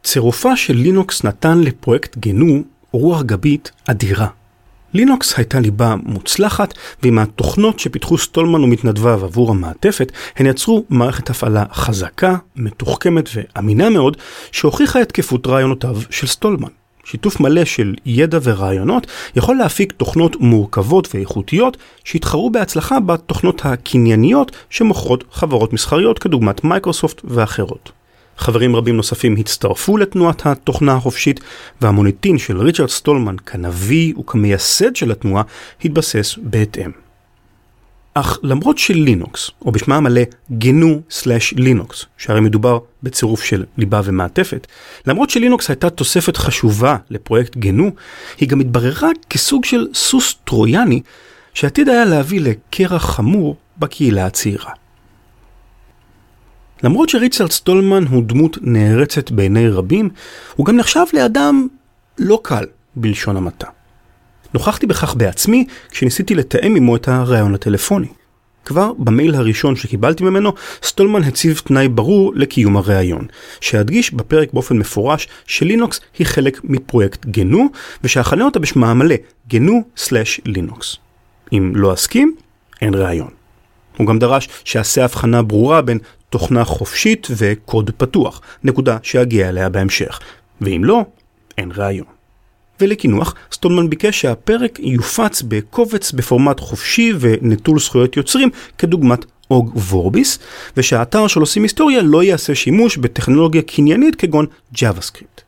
[0.03, 4.27] צירופה של לינוקס נתן לפרויקט גנו רוח גבית אדירה.
[4.93, 11.63] לינוקס הייתה ליבה מוצלחת, ועם התוכנות שפיתחו סטולמן ומתנדביו עבור המעטפת, הן יצרו מערכת הפעלה
[11.71, 14.17] חזקה, מתוחכמת ואמינה מאוד,
[14.51, 16.80] שהוכיחה את תקפות רעיונותיו של סטולמן.
[17.11, 25.23] שיתוף מלא של ידע ורעיונות יכול להפיק תוכנות מורכבות ואיכותיות שיתחרו בהצלחה בתוכנות הקנייניות שמוכרות
[25.31, 27.91] חברות מסחריות כדוגמת מייקרוסופט ואחרות.
[28.37, 31.39] חברים רבים נוספים הצטרפו לתנועת התוכנה החופשית,
[31.81, 35.43] והמוניטין של ריצ'רד סטולמן כנביא וכמייסד של התנועה
[35.85, 37.00] התבסס בהתאם.
[38.13, 40.21] אך למרות שלינוקס, או בשמה המלא
[40.51, 44.67] גנו/לינוקס, שהרי מדובר בצירוף של ליבה ומעטפת,
[45.07, 47.91] למרות שלינוקס הייתה תוספת חשובה לפרויקט גנו,
[48.37, 51.01] היא גם התבררה כסוג של סוס טרויאני,
[51.53, 54.71] שעתיד היה להביא לקרע חמור בקהילה הצעירה.
[56.83, 60.09] למרות שריצרד סטולמן הוא דמות נערצת בעיני רבים,
[60.55, 61.67] הוא גם נחשב לאדם
[62.17, 63.67] לא קל, בלשון המעטה.
[64.53, 68.07] נוכחתי בכך בעצמי כשניסיתי לתאם עמו את הרעיון הטלפוני.
[68.65, 73.27] כבר במייל הראשון שקיבלתי ממנו, סטולמן הציב תנאי ברור לקיום הראיון,
[73.61, 77.67] שהדגיש בפרק באופן מפורש שלינוקס היא חלק מפרויקט גנו,
[78.03, 79.15] ושאכנה אותה בשמה המלא,
[79.47, 80.97] גנו/לינוקס.
[81.53, 82.35] אם לא אסכים,
[82.81, 83.29] אין ראיון.
[83.97, 90.19] הוא גם דרש שאעשה הבחנה ברורה בין תוכנה חופשית וקוד פתוח, נקודה שאגיע אליה בהמשך,
[90.61, 91.05] ואם לא,
[91.57, 92.20] אין ראיון.
[92.81, 100.39] ולקינוח, סטולמן ביקש שהפרק יופץ בקובץ בפורמט חופשי ונטול זכויות יוצרים, כדוגמת אוג וורביס,
[100.77, 105.41] ושהאתר של עושים היסטוריה לא יעשה שימוש בטכנולוגיה קניינית כגון JavaScript.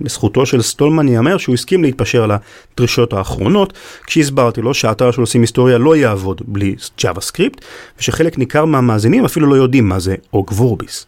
[0.00, 3.72] לזכותו של סטולמן ייאמר שהוא הסכים להתפשר על הדרישות האחרונות,
[4.06, 7.60] כשהסברתי לו שהאתר של עושים היסטוריה לא יעבוד בלי JavaScript,
[7.98, 11.06] ושחלק ניכר מהמאזינים אפילו לא יודעים מה זה אוג וורביס.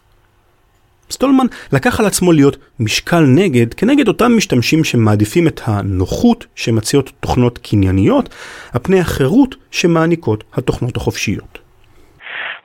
[1.13, 7.57] סטולמן לקח על עצמו להיות משקל נגד כנגד אותם משתמשים שמעדיפים את הנוחות שמציעות תוכנות
[7.57, 8.25] קנייניות,
[8.73, 11.59] על פני החירות שמעניקות התוכנות החופשיות.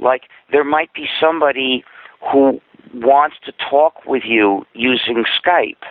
[0.00, 1.72] Like, there might be somebody
[2.28, 2.60] who
[3.12, 4.46] wants to talk with you
[4.90, 5.84] using Skype.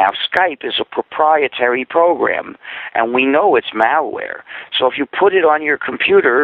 [0.00, 2.46] Now, Skype is a proprietary program,
[2.94, 4.38] and we know it's malware.
[4.76, 6.38] So if you put it on your computer,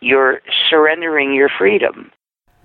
[0.00, 0.36] you're
[0.68, 1.96] surrendering your freedom.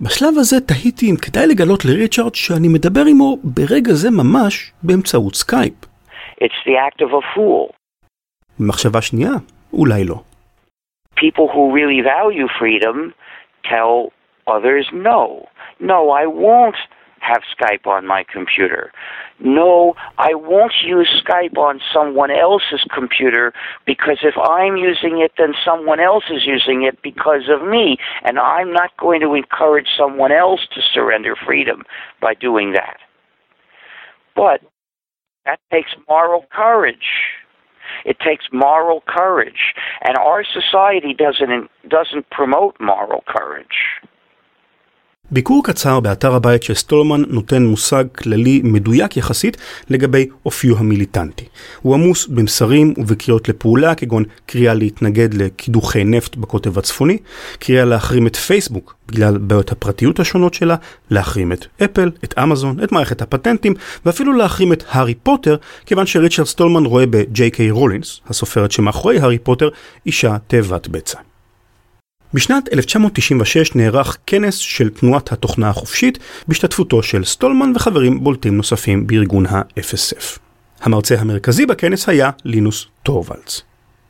[0.00, 5.72] בשלב הזה תהיתי אם כדאי לגלות לריצ'רד שאני מדבר עמו ברגע זה ממש באמצעות סקייפ.
[6.40, 7.72] It's the act of a fool.
[8.60, 9.30] במחשבה שנייה,
[9.72, 10.14] אולי לא.
[11.16, 12.96] People who really value freedom
[13.64, 14.12] tell
[14.46, 15.46] others no.
[15.80, 16.80] No, I won't
[17.26, 18.92] have Skype on my computer.
[19.40, 23.52] No, I won't use Skype on someone else's computer
[23.84, 27.98] because if I'm using it, then someone else is using it because of me.
[28.24, 31.82] And I'm not going to encourage someone else to surrender freedom
[32.20, 32.98] by doing that.
[34.34, 34.60] But
[35.44, 37.08] that takes moral courage.
[38.04, 39.74] It takes moral courage.
[40.02, 43.66] And our society doesn't, doesn't promote moral courage.
[45.30, 49.56] ביקור קצר באתר הבית של סטולמן נותן מושג כללי מדויק יחסית
[49.90, 51.44] לגבי אופיו המיליטנטי.
[51.82, 57.18] הוא עמוס במסרים ובקריאות לפעולה כגון קריאה להתנגד לקידוחי נפט בקוטב הצפוני,
[57.58, 60.76] קריאה להחרים את פייסבוק בגלל בעיות הפרטיות השונות שלה,
[61.10, 63.74] להחרים את אפל, את אמזון, את מערכת הפטנטים
[64.06, 65.56] ואפילו להחרים את הארי פוטר
[65.86, 67.04] כיוון שריצ'רד סטולמן רואה בג'יי
[67.52, 69.68] קיי רולינג, הסופרת שמאחורי הארי פוטר,
[70.06, 71.18] אישה תאבת בצע.
[72.34, 76.18] בשנת 1996 נערך כנס של תנועת התוכנה החופשית
[76.48, 80.38] בהשתתפותו של סטולמן וחברים בולטים נוספים בארגון ה-FSF.
[80.80, 83.62] המרצה המרכזי בכנס היה לינוס טורוולדס.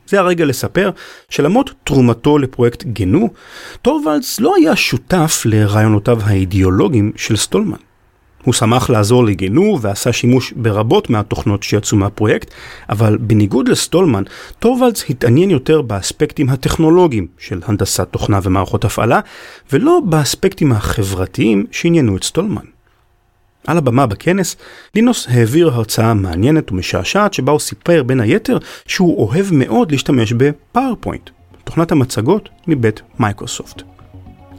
[0.07, 0.91] זה הרגע לספר
[1.29, 3.29] שלמרות תרומתו לפרויקט גנו,
[3.81, 7.86] טורוולדס לא היה שותף לרעיונותיו האידיאולוגיים של סטולמן.
[8.47, 12.53] הוא שמח לעזור לגנו ועשה שימוש ברבות מהתוכנות שיצאו מהפרויקט,
[12.89, 14.23] אבל בניגוד לסטולמן,
[14.59, 19.19] טורוולדס התעניין יותר באספקטים הטכנולוגיים של הנדסת תוכנה ומערכות הפעלה,
[19.73, 22.65] ולא באספקטים החברתיים שעניינו את סטולמן.
[23.67, 24.55] על הבמה בכנס,
[24.95, 31.29] לינוס העביר הרצאה מעניינת ומשעשעת שבה הוא סיפר בין היתר שהוא אוהב מאוד להשתמש בפאורפוינט,
[31.63, 33.96] תוכנת המצגות מבית מייקרוסופט.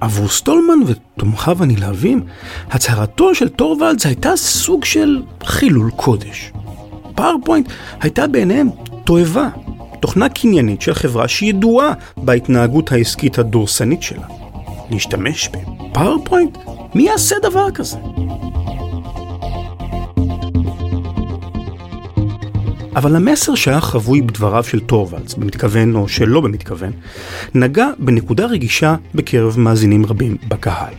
[0.00, 2.22] עבור סטולמן ותומכיו הנלהבים,
[2.70, 6.52] הצהרתו של טורוולדס הייתה סוג של חילול קודש.
[7.14, 7.68] פאורפוינט
[8.00, 8.68] הייתה בעיניהם
[9.04, 9.48] תועבה,
[10.00, 14.26] תוכנה קניינית של חברה שידועה בהתנהגות העסקית הדורסנית שלה.
[14.90, 16.58] להשתמש בפאורפוינט?
[16.94, 17.96] מי יעשה דבר כזה?
[22.98, 26.92] אבל המסר שהיה חבוי בדבריו של טורוולדס, במתכוון או שלא במתכוון,
[27.54, 30.94] נגע בנקודה רגישה בקרב מאזינים רבים בקהל.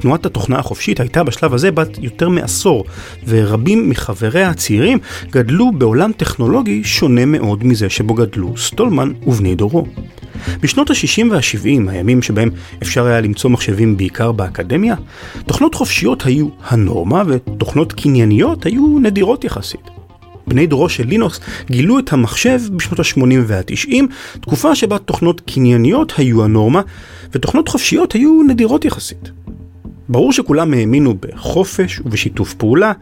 [0.00, 2.84] תנועת התוכנה החופשית הייתה בשלב הזה בת יותר מעשור,
[3.26, 4.98] ורבים מחבריה הצעירים
[5.30, 9.86] גדלו בעולם טכנולוגי שונה מאוד מזה שבו גדלו סטולמן ובני דורו.
[10.60, 12.50] בשנות ה-60 וה-70, הימים שבהם
[12.82, 14.94] אפשר היה למצוא מחשבים בעיקר באקדמיה,
[15.46, 19.97] תוכנות חופשיות היו הנורמה ותוכנות קנייניות היו נדירות יחסית.
[20.48, 21.40] בני דורו של לינוקס
[21.70, 23.94] גילו את המחשב בשנות ה-80 וה-90,
[24.40, 26.82] תקופה שבה תוכנות קנייניות היו הנורמה,
[27.32, 29.30] ותוכנות חופשיות היו נדירות יחסית.
[30.08, 32.92] ברור שכולם האמינו בחופש ובשיתוף פעולה,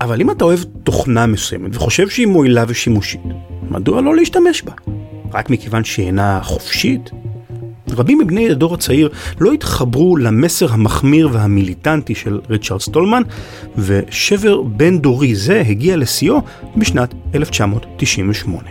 [0.00, 3.20] אבל אם אתה אוהב תוכנה מסוימת וחושב שהיא מועילה ושימושית,
[3.70, 4.72] מדוע לא להשתמש בה?
[5.32, 7.10] רק מכיוון שהיא אינה חופשית?
[7.96, 9.08] רבים מבני הדור הצעיר
[9.40, 13.22] לא התחברו למסר המחמיר והמיליטנטי של ריצ'רד סטולמן,
[13.78, 16.40] ושבר בין דורי זה הגיע לשיאו
[16.76, 18.68] בשנת 1998.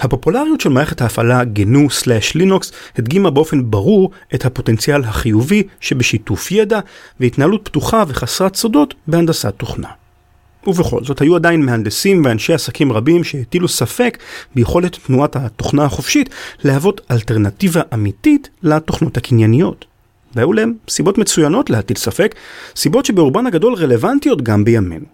[0.00, 6.80] הפופולריות של מערכת ההפעלה גנו/לינוקס הדגימה באופן ברור את הפוטנציאל החיובי שבשיתוף ידע
[7.20, 9.88] והתנהלות פתוחה וחסרת סודות בהנדסת תוכנה.
[10.68, 14.18] ובכל זאת היו עדיין מהנדסים ואנשי עסקים רבים שהטילו ספק
[14.54, 16.30] ביכולת תנועת התוכנה החופשית
[16.64, 19.84] להוות אלטרנטיבה אמיתית לתוכנות הקנייניות.
[20.34, 22.34] והיו להם סיבות מצוינות להטיל ספק,
[22.76, 25.06] סיבות שברובן הגדול רלוונטיות גם בימינו.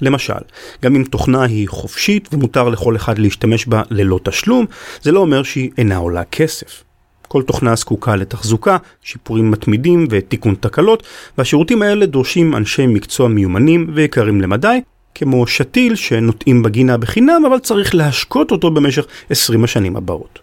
[0.00, 0.42] למשל,
[0.82, 4.66] גם אם תוכנה היא חופשית ומותר לכל אחד להשתמש בה ללא תשלום,
[5.02, 6.84] זה לא אומר שהיא אינה עולה כסף.
[7.28, 11.02] כל תוכנה זקוקה לתחזוקה, שיפורים מתמידים ותיקון תקלות,
[11.38, 14.80] והשירותים האלה דורשים אנשי מקצוע מיומנים ויקרים למדי,
[15.14, 20.38] כמו שתיל שנוטעים בגינה בחינם, אבל צריך להשקות אותו במשך 20 השנים הבאות.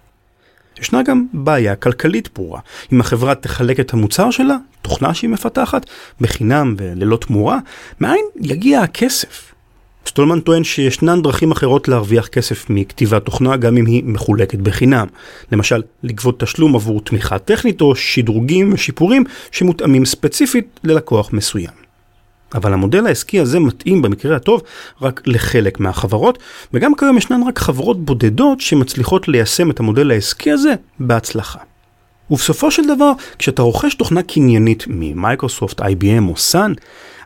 [0.80, 2.59] ישנה גם בעיה כלכלית ברורה.
[2.93, 5.86] אם החברה תחלק את המוצר שלה, תוכנה שהיא מפתחת,
[6.22, 7.59] בחינם וללא תמורה,
[7.99, 9.53] מאין יגיע הכסף?
[10.05, 15.07] סטולמן טוען שישנן דרכים אחרות להרוויח כסף מכתיבת תוכנה גם אם היא מחולקת בחינם.
[15.51, 21.89] למשל, לגבות תשלום עבור תמיכה טכנית או שדרוגים ושיפורים שמותאמים ספציפית ללקוח מסוים.
[22.56, 24.62] אבל המודל העסקי הזה מתאים במקרה הטוב
[25.02, 26.39] רק לחלק מהחברות,
[26.74, 31.60] וגם כיום ישנן רק חברות בודדות שמצליחות ליישם את המודל העסקי הזה בהצלחה.
[32.32, 36.74] ובסופו של דבר, כשאתה רוכש תוכנה קניינית ממייקרוסופט, IBM או סאן,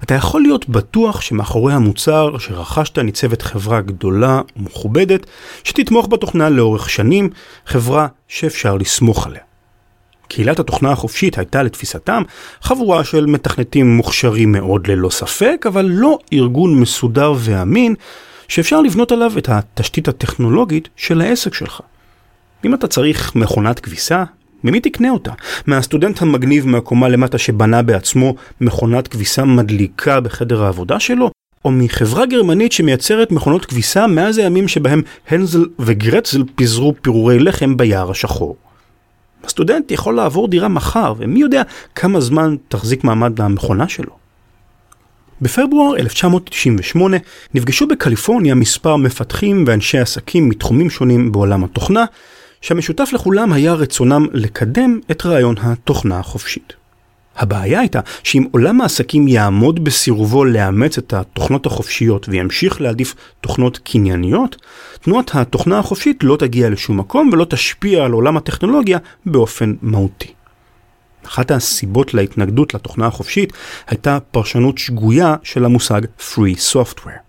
[0.04, 5.26] אתה יכול להיות בטוח שמאחורי המוצר שרכשת ניצבת חברה גדולה ומכובדת,
[5.64, 7.30] שתתמוך בתוכנה לאורך שנים,
[7.66, 9.53] חברה שאפשר לסמוך עליה.
[10.36, 12.24] קהילת התוכנה החופשית הייתה לתפיסתם
[12.62, 17.96] חבורה של מתכנתים מוכשרים מאוד ללא ספק, אבל לא ארגון מסודר ואמין
[18.48, 21.82] שאפשר לבנות עליו את התשתית הטכנולוגית של העסק שלך.
[22.66, 24.24] אם אתה צריך מכונת כביסה,
[24.64, 25.32] ממי תקנה אותה?
[25.68, 31.32] מהסטודנט המגניב מהקומה למטה שבנה בעצמו מכונת כביסה מדליקה בחדר העבודה שלו?
[31.66, 38.12] או מחברה גרמנית שמייצרת מכונות כביסה מאז הימים שבהם הנזל וגרצל פיזרו פירורי לחם ביער
[38.12, 38.56] השחור.
[39.44, 41.62] הסטודנט יכול לעבור דירה מחר, ומי יודע
[41.96, 44.12] כמה זמן תחזיק מעמד המכונה שלו.
[45.42, 47.18] בפברואר 1998
[47.54, 52.06] נפגשו בקליפורניה מספר מפתחים ואנשי עסקים מתחומים שונים בעולם התוכנה,
[52.62, 56.83] שהמשותף לכולם היה רצונם לקדם את רעיון התוכנה החופשית.
[57.38, 64.56] הבעיה הייתה שאם עולם העסקים יעמוד בסירובו לאמץ את התוכנות החופשיות וימשיך להעדיף תוכנות קנייניות,
[65.02, 70.34] תנועת התוכנה החופשית לא תגיע לשום מקום ולא תשפיע על עולם הטכנולוגיה באופן מהותי.
[71.26, 73.54] אחת הסיבות להתנגדות לתוכנה החופשית
[73.88, 77.24] הייתה פרשנות שגויה של המושג Free Software.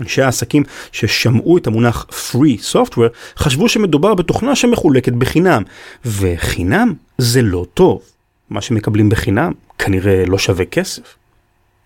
[0.00, 5.62] אנשי העסקים ששמעו את המונח Free Software חשבו שמדובר בתוכנה שמחולקת בחינם,
[6.04, 8.02] וחינם זה לא טוב.
[8.50, 11.16] מה שמקבלים בחינם כנראה לא שווה כסף.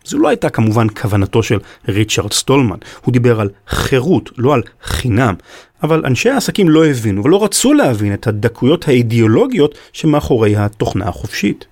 [0.05, 1.59] זו לא הייתה כמובן כוונתו של
[1.89, 5.35] ריצ'רד סטולמן, הוא דיבר על חירות, לא על חינם,
[5.83, 11.65] אבל אנשי העסקים לא הבינו ולא רצו להבין את הדקויות האידיאולוגיות שמאחורי התוכנה החופשית.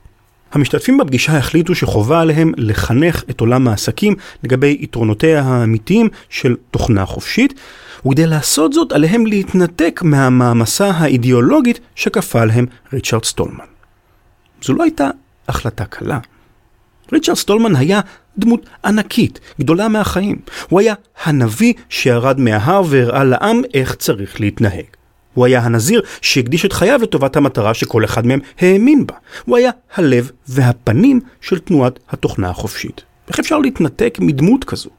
[0.52, 4.14] המשתתפים בפגישה החליטו שחובה עליהם לחנך את עולם העסקים
[4.44, 7.54] לגבי יתרונותיה האמיתיים של תוכנה חופשית,
[8.06, 13.64] וכדי לעשות זאת עליהם להתנתק מהמעמסה האידיאולוגית שכפה עליהם ריצ'רד סטולמן.
[14.62, 15.10] זו לא הייתה
[15.48, 16.18] החלטה קלה.
[17.12, 18.00] ריצ'רד סטולמן היה
[18.38, 20.36] דמות ענקית, גדולה מהחיים.
[20.68, 20.94] הוא היה
[21.24, 24.84] הנביא שירד מההר והראה לעם איך צריך להתנהג.
[25.34, 29.14] הוא היה הנזיר שהקדיש את חייו לטובת המטרה שכל אחד מהם האמין בה.
[29.44, 33.02] הוא היה הלב והפנים של תנועת התוכנה החופשית.
[33.28, 34.90] איך אפשר להתנתק מדמות כזו?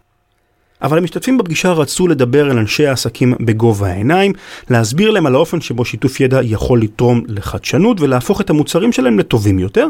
[0.82, 4.34] אבל המשתתפים בפגישה רצו לדבר אל אנשי העסקים בגובה העיניים,
[4.70, 9.60] להסביר להם על האופן שבו שיתוף ידע יכול לתרום לחדשנות ולהפוך את המוצרים שלהם לטובים
[9.60, 9.88] יותר,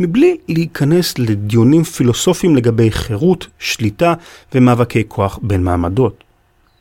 [0.00, 4.14] מבלי להיכנס לדיונים פילוסופיים לגבי חירות, שליטה
[4.54, 6.24] ומאבקי כוח בין מעמדות.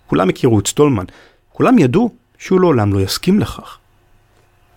[0.07, 1.05] כולם הכירו את סטולמן,
[1.53, 3.77] כולם ידעו שהוא לעולם לא יסכים לכך.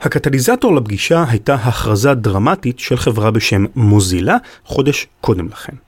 [0.01, 5.86] הקטליזטור לפגישה הייתה הכרזה דרמטית של חברה בשם מוזילה חודש קודם לכן.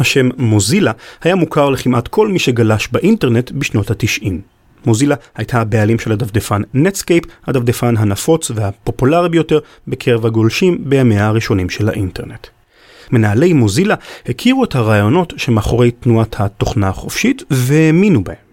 [0.00, 0.92] השם מוזילה
[1.22, 4.40] היה מוכר לכמעט כל מי שגלש באינטרנט בשנות התשעים.
[4.86, 11.88] מוזילה הייתה הבעלים של הדפדפן נטסקייפ, הדפדפן הנפוץ והפופולרי ביותר בקרב הגולשים בימיה הראשונים של
[11.88, 12.46] האינטרנט.
[13.12, 13.94] מנהלי מוזילה
[14.28, 18.49] הכירו את הרעיונות שמאחורי תנועת התוכנה החופשית והאמינו בהם.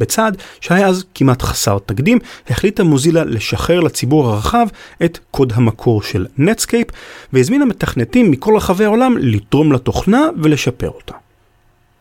[0.00, 2.18] בצעד שהיה אז כמעט חסר תקדים,
[2.50, 4.66] החליטה מוזילה לשחרר לציבור הרחב
[5.04, 6.86] את קוד המקור של נטסקייפ,
[7.32, 11.14] והזמינה מתכנתים מכל רחבי העולם לתרום לתוכנה ולשפר אותה.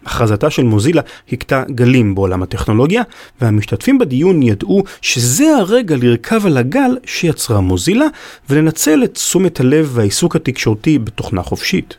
[0.06, 3.04] הכרזתה של מוזילה הכתה גלים בעולם הטכנולוגיה,
[3.41, 8.06] והמשתתפים בדיון ידעו שזה הרגע לרכב על הגל שיצרה מוזילה,
[8.50, 11.97] ולנצל את תשומת הלב והעיסוק התקשורתי בתוכנה חופשית.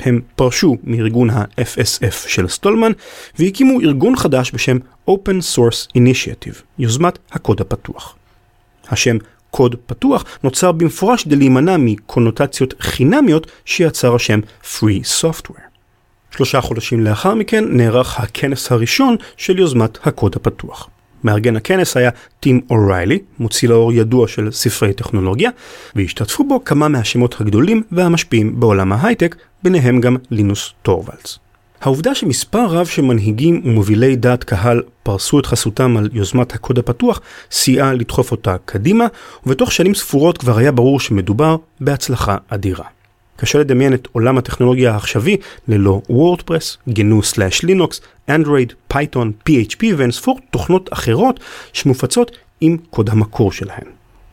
[0.00, 2.92] הם פרשו מארגון ה-FSF של סטולמן
[3.38, 4.78] והקימו ארגון חדש בשם
[5.10, 8.16] Open Source Initiative, יוזמת הקוד הפתוח.
[8.88, 9.16] השם
[9.50, 15.66] קוד פתוח נוצר במפורש כדי להימנע מקונוטציות חינמיות שיצר השם Free Software.
[16.30, 20.88] שלושה חודשים לאחר מכן נערך הכנס הראשון של יוזמת הקוד הפתוח.
[21.26, 22.10] מארגן הכנס היה
[22.40, 25.50] טים אוריילי, מוציא לאור ידוע של ספרי טכנולוגיה,
[25.96, 31.38] והשתתפו בו כמה מהשמות הגדולים והמשפיעים בעולם ההייטק, ביניהם גם לינוס טורוולדס.
[31.80, 37.20] העובדה שמספר רב של מנהיגים ומובילי דעת קהל פרסו את חסותם על יוזמת הקוד הפתוח,
[37.50, 39.06] סייעה לדחוף אותה קדימה,
[39.46, 42.95] ובתוך שנים ספורות כבר היה ברור שמדובר בהצלחה אדירה.
[43.36, 45.36] קשה לדמיין את עולם הטכנולוגיה העכשווי
[45.68, 51.40] ללא וורדפרס, גנו slash לינוקס, אנדרואיד, פייתון, PHP ואין ספור תוכנות אחרות
[51.72, 53.86] שמופצות עם קוד המקור שלהן.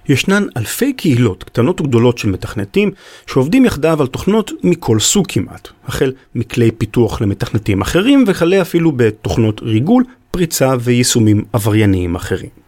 [0.09, 2.91] ישנן אלפי קהילות קטנות וגדולות של מתכנתים
[3.27, 9.61] שעובדים יחדיו על תוכנות מכל סוג כמעט, החל מכלי פיתוח למתכנתים אחרים וכלה אפילו בתוכנות
[9.61, 12.62] ריגול, פריצה ויישומים עברייניים אחרים.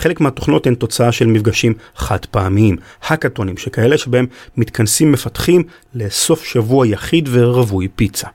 [0.00, 4.26] חלק מהתוכנות הן תוצאה של מפגשים חד פעמיים, האקתונים שכאלה שבהם
[4.56, 5.62] מתכנסים מפתחים
[5.94, 8.28] לסוף שבוע יחיד ורווי פיצה.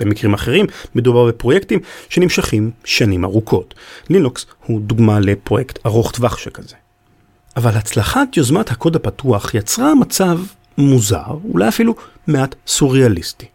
[0.00, 3.74] במקרים אחרים מדובר בפרויקטים שנמשכים שנים ארוכות.
[4.10, 6.76] לינוקס הוא דוגמה לפרויקט ארוך טווח שכזה.
[7.56, 10.38] אבל הצלחת יוזמת הקוד הפתוח יצרה מצב
[10.78, 11.94] מוזר, אולי אפילו
[12.26, 13.46] מעט סוריאליסטי.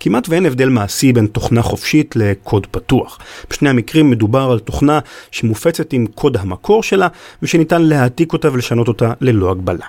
[0.00, 3.18] כמעט ואין הבדל מעשי בין תוכנה חופשית לקוד פתוח.
[3.50, 4.98] בשני המקרים מדובר על תוכנה
[5.30, 7.08] שמופצת עם קוד המקור שלה,
[7.42, 9.86] ושניתן להעתיק אותה ולשנות אותה ללא הגבלה.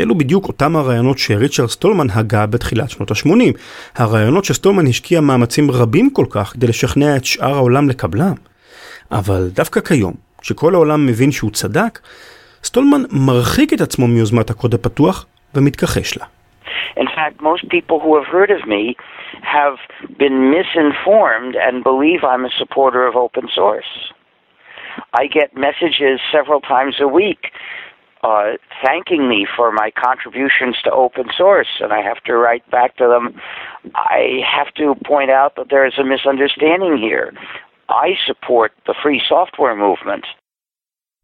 [0.00, 3.58] אלו בדיוק אותם הרעיונות שריצ'רד סטולמן הגה בתחילת שנות ה-80.
[3.96, 8.34] הרעיונות שסטולמן השקיע מאמצים רבים כל כך כדי לשכנע את שאר העולם לקבלם.
[9.10, 11.98] אבל דווקא כיום, כשכל העולם מבין שהוא צדק,
[12.64, 16.24] סטולמן מרחיק את עצמו מיוזמת הקוד הפתוח ומתכחש לה.
[16.96, 18.82] In fact, most people who have heard of me
[19.42, 19.78] have
[20.18, 24.12] been misinformed and believe I'm a supporter of open source.
[25.12, 27.52] I get messages several times a week
[28.22, 28.52] uh,
[28.84, 33.06] thanking me for my contributions to open source, and I have to write back to
[33.12, 33.24] them.
[33.94, 37.32] I have to point out that there is a misunderstanding here.
[37.88, 40.24] I support the free software movement.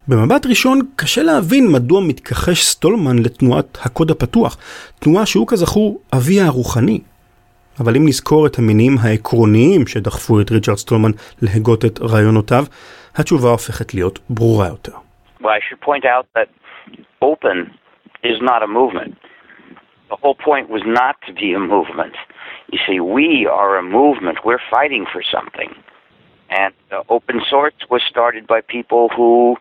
[0.09, 4.57] במבט ראשון קשה להבין מדוע מתכחש סטולמן לתנועת הקוד הפתוח,
[4.99, 7.01] תנועה שהוא כזכור אביה הרוחני.
[7.81, 11.11] אבל אם נזכור את המניעים העקרוניים שדחפו את ריצ'רד סטולמן
[11.43, 12.65] להגות את רעיונותיו,
[13.17, 14.93] התשובה הופכת להיות ברורה יותר.
[15.41, 16.49] Well, I should point out that
[17.21, 17.57] open
[18.31, 19.15] is not a movement.
[20.13, 22.17] The whole point was not to be a movement.
[22.73, 23.29] You see, we
[23.61, 24.37] are a movement.
[24.45, 25.71] We're fighting for something.
[26.51, 29.57] And uh, open source was started by people who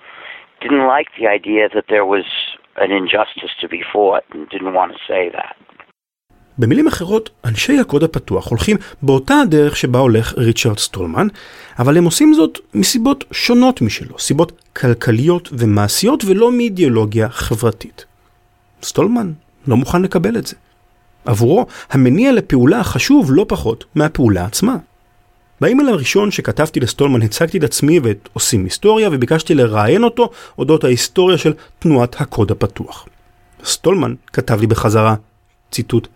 [0.62, 2.26] didn't like the idea that there was
[2.78, 5.56] an injustice to be fought and didn't want to say that.
[6.58, 11.28] במילים אחרות, אנשי הקוד הפתוח הולכים באותה הדרך שבה הולך ריצ'רד סטולמן,
[11.80, 18.06] אבל הם עושים זאת מסיבות שונות משלו, סיבות כלכליות ומעשיות ולא מאידיאולוגיה חברתית.
[18.84, 19.32] סטולמן
[19.68, 20.56] לא מוכן לקבל את זה.
[21.26, 24.76] עבורו, המניע לפעולה חשוב לא פחות מהפעולה עצמה.
[25.62, 31.38] באימייל הראשון שכתבתי לסטולמן הצגתי את עצמי ואת עושים היסטוריה וביקשתי לראיין אותו אודות ההיסטוריה
[31.38, 33.08] של תנועת הקוד הפתוח.
[33.66, 35.16] סטולמן כתב לי בחזרה,
[35.72, 36.08] ציטוט,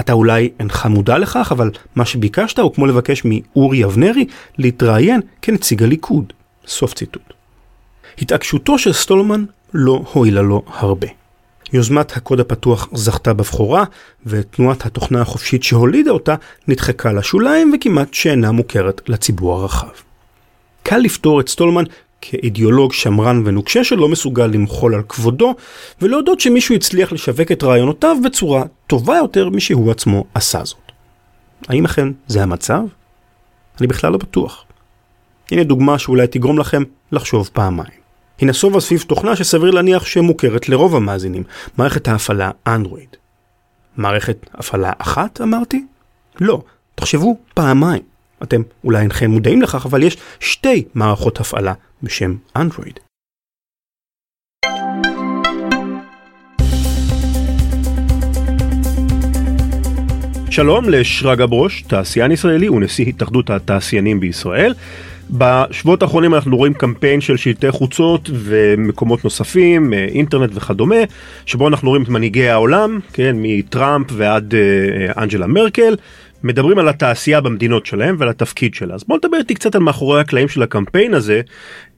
[0.00, 4.26] אתה אולי אינך מודע לכך, אבל מה שביקשת הוא כמו לבקש מאורי אבנרי
[4.58, 6.32] להתראיין כנציג הליכוד.
[6.66, 7.32] סוף ציטוט.
[8.18, 9.44] התעקשותו של סטולמן
[9.74, 11.06] לא הועילה לו הרבה.
[11.72, 13.84] יוזמת הקוד הפתוח זכתה בבכורה,
[14.26, 16.34] ותנועת התוכנה החופשית שהולידה אותה
[16.68, 19.88] נדחקה לשוליים וכמעט שאינה מוכרת לציבור הרחב.
[20.82, 21.84] קל לפתור את סטולמן
[22.22, 25.54] כאידיאולוג שמרן ונוקשה שלא מסוגל למחול על כבודו,
[26.02, 30.92] ולהודות שמישהו הצליח לשווק את רעיונותיו בצורה טובה יותר משהוא עצמו עשה זאת.
[31.68, 32.82] האם אכן זה המצב?
[33.80, 34.64] אני בכלל לא בטוח.
[35.50, 38.02] הנה דוגמה שאולי תגרום לכם לחשוב פעמיים.
[38.38, 41.42] היא נסובה סביב תוכנה שסביר להניח שמוכרת לרוב המאזינים,
[41.78, 43.16] מערכת ההפעלה אנדרואיד.
[43.96, 45.86] מערכת הפעלה אחת אמרתי?
[46.40, 46.62] לא,
[46.94, 48.11] תחשבו פעמיים.
[48.42, 51.72] אתם אולי אינכם מודעים לכך, אבל יש שתי מערכות הפעלה
[52.02, 52.98] בשם אנדרואיד.
[60.50, 64.74] שלום לשרגא ברוש, תעשיין ישראלי ונשיא התאחדות התעשיינים בישראל.
[65.30, 70.96] בשבועות האחרונים אנחנו רואים קמפיין של שלטי חוצות ומקומות נוספים, אה, אינטרנט וכדומה,
[71.46, 75.96] שבו אנחנו רואים את מנהיגי העולם, כן, מטראמפ ועד אה, אנג'לה מרקל,
[76.44, 78.94] מדברים על התעשייה במדינות שלהם ועל התפקיד שלה.
[78.94, 81.40] אז בוא נדבר איתי קצת על מאחורי הקלעים של הקמפיין הזה,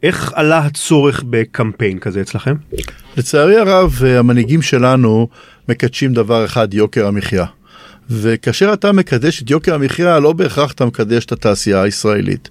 [0.02, 2.54] איך עלה הצורך בקמפיין כזה אצלכם?
[3.16, 5.28] לצערי הרב, אה, המנהיגים שלנו
[5.68, 7.44] מקדשים דבר אחד, יוקר המחיה.
[8.10, 12.48] וכאשר אתה מקדש את יוקר המחיה, לא בהכרח אתה מקדש את התעשייה הישראלית.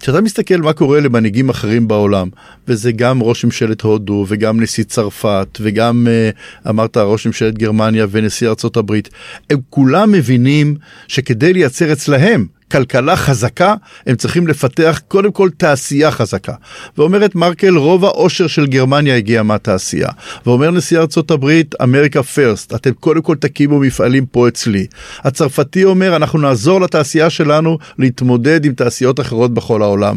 [0.00, 2.28] כשאתה מסתכל מה קורה למנהיגים אחרים בעולם,
[2.68, 8.48] וזה גם ראש ממשלת הודו, וגם נשיא צרפת, וגם uh, אמרת ראש ממשלת גרמניה ונשיא
[8.76, 9.08] הברית,
[9.50, 10.76] הם כולם מבינים
[11.08, 13.74] שכדי לייצר אצלהם כלכלה חזקה,
[14.06, 16.52] הם צריכים לפתח קודם כל תעשייה חזקה.
[16.98, 20.08] ואומרת מרקל, רוב העושר של גרמניה הגיע מהתעשייה.
[20.46, 24.86] ואומר נשיא ארצות הברית, אמריקה פרסט, אתם קודם כל תקימו מפעלים פה אצלי.
[25.24, 30.16] הצרפתי אומר, אנחנו נעזור לתעשייה שלנו להתמודד עם תעשיות אחרות בכל העולם.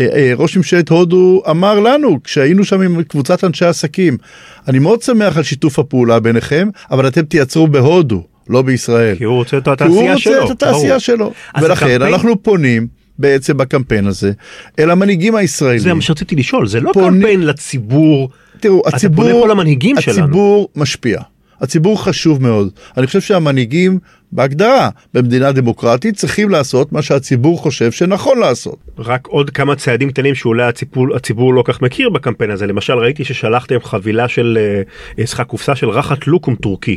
[0.00, 4.16] אה, אה, ראש ממשלת הודו אמר לנו, כשהיינו שם עם קבוצת אנשי עסקים,
[4.68, 8.24] אני מאוד שמח על שיתוף הפעולה ביניכם, אבל אתם תייצרו בהודו.
[8.50, 9.16] לא בישראל.
[9.16, 10.32] כי הוא רוצה את התעשייה שלו.
[10.32, 11.00] הוא רוצה את התעשייה.
[11.00, 11.32] שלו.
[11.60, 12.02] ולכן הקמפיין...
[12.02, 12.86] אנחנו פונים
[13.18, 14.32] בעצם בקמפיין הזה
[14.78, 15.78] אל המנהיגים הישראלים.
[15.78, 17.20] זה מה שרציתי לשאול, זה לא פונים...
[17.20, 18.30] קמפיין לציבור.
[18.60, 20.26] תראו, אתה הציבור, פונה פה למנהיגים הציבור שלנו.
[20.26, 21.20] הציבור משפיע.
[21.60, 22.70] הציבור חשוב מאוד.
[22.96, 23.98] אני חושב שהמנהיגים
[24.32, 28.76] בהגדרה במדינה דמוקרטית צריכים לעשות מה שהציבור חושב שנכון לעשות.
[28.98, 32.66] רק עוד כמה צעדים קטנים שאולי הציבור, הציבור לא כך מכיר בקמפיין הזה.
[32.66, 34.58] למשל ראיתי ששלחתם חבילה של,
[35.18, 36.96] אה, סליחה, קופסה של רחת לוקום טורקי.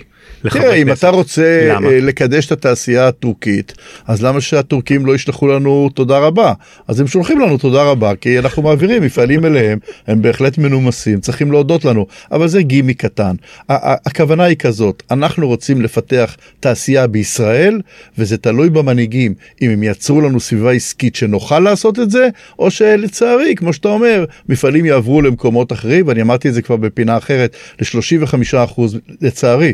[0.49, 1.89] תראה, אם אתה רוצה למה?
[1.89, 3.74] אה, לקדש את התעשייה הטורקית,
[4.07, 6.53] אז למה שהטורקים לא ישלחו לנו תודה רבה?
[6.88, 11.51] אז הם שולחים לנו תודה רבה, כי אנחנו מעבירים מפעלים אליהם, הם בהחלט מנומסים, צריכים
[11.51, 13.36] להודות לנו, אבל זה גימי קטן.
[13.69, 17.82] הכוונה היא כזאת, אנחנו רוצים לפתח תעשייה בישראל.
[18.17, 23.55] וזה תלוי במנהיגים, אם הם ייצרו לנו סביבה עסקית שנוכל לעשות את זה, או שלצערי,
[23.55, 28.82] כמו שאתה אומר, מפעלים יעברו למקומות אחרים, ואני אמרתי את זה כבר בפינה אחרת, ל-35%
[29.21, 29.74] לצערי,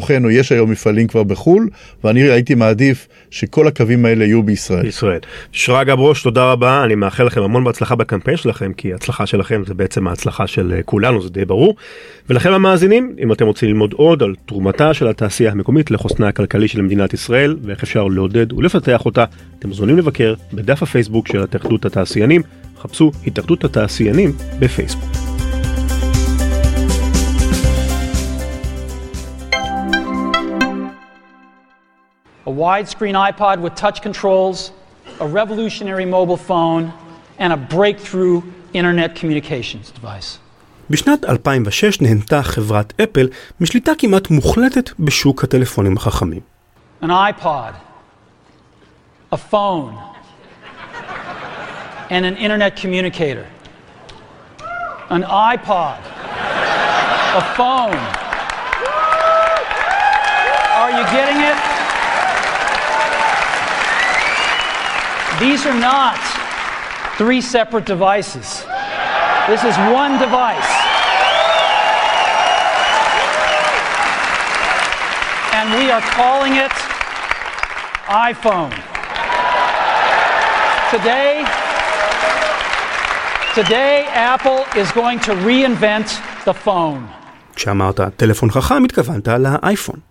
[0.00, 1.68] מתוכנו יש היום מפעלים כבר בחו"ל,
[2.04, 4.82] ואני הייתי מעדיף שכל הקווים האלה יהיו בישראל.
[4.82, 5.18] בישראל.
[5.52, 9.74] שרגא ברוש, תודה רבה, אני מאחל לכם המון בהצלחה בקמפיין שלכם, כי ההצלחה שלכם זה
[9.74, 11.76] בעצם ההצלחה של אה, כולנו, זה די ברור.
[12.30, 16.82] ולכם המאזינים, אם אתם רוצים ללמוד עוד על תרומתה של התעשייה המקומית לחוסנה הכלכלי של
[16.82, 19.24] מדינת ישראל, ואיך אפשר לעודד ולפתח אותה,
[19.58, 22.42] אתם מוזמנים לבקר בדף הפייסבוק של התאחדות התעשיינים,
[22.78, 25.29] חפשו התאחדות התעשיינים בפייסבוק.
[32.45, 34.71] a widescreen iPod with touch controls,
[35.19, 36.93] a revolutionary mobile phone,
[37.39, 38.41] and a breakthrough
[38.73, 40.39] internet communications device.
[40.89, 43.29] בשנת 2006 נהנתה חברת אפל
[43.59, 46.41] משליטה כמעט מוחלטת בשוק הטלפונים החכמים.
[47.01, 47.73] An iPod,
[49.31, 49.93] a phone,
[52.09, 53.45] and an internet communicator.
[55.09, 55.99] An iPod,
[57.41, 58.01] a phone.
[60.81, 61.68] Are you getting it?
[65.39, 66.19] These are not
[67.17, 68.47] three separate devices.
[69.47, 70.71] This is one device.
[75.57, 76.75] And we are calling it
[78.29, 78.73] iPhone.
[80.95, 81.43] Today,
[83.59, 86.07] today Apple is going to reinvent
[86.45, 87.07] the phone.
[87.55, 90.08] כשאמרת טלפון חכם התכוונת לאייפון.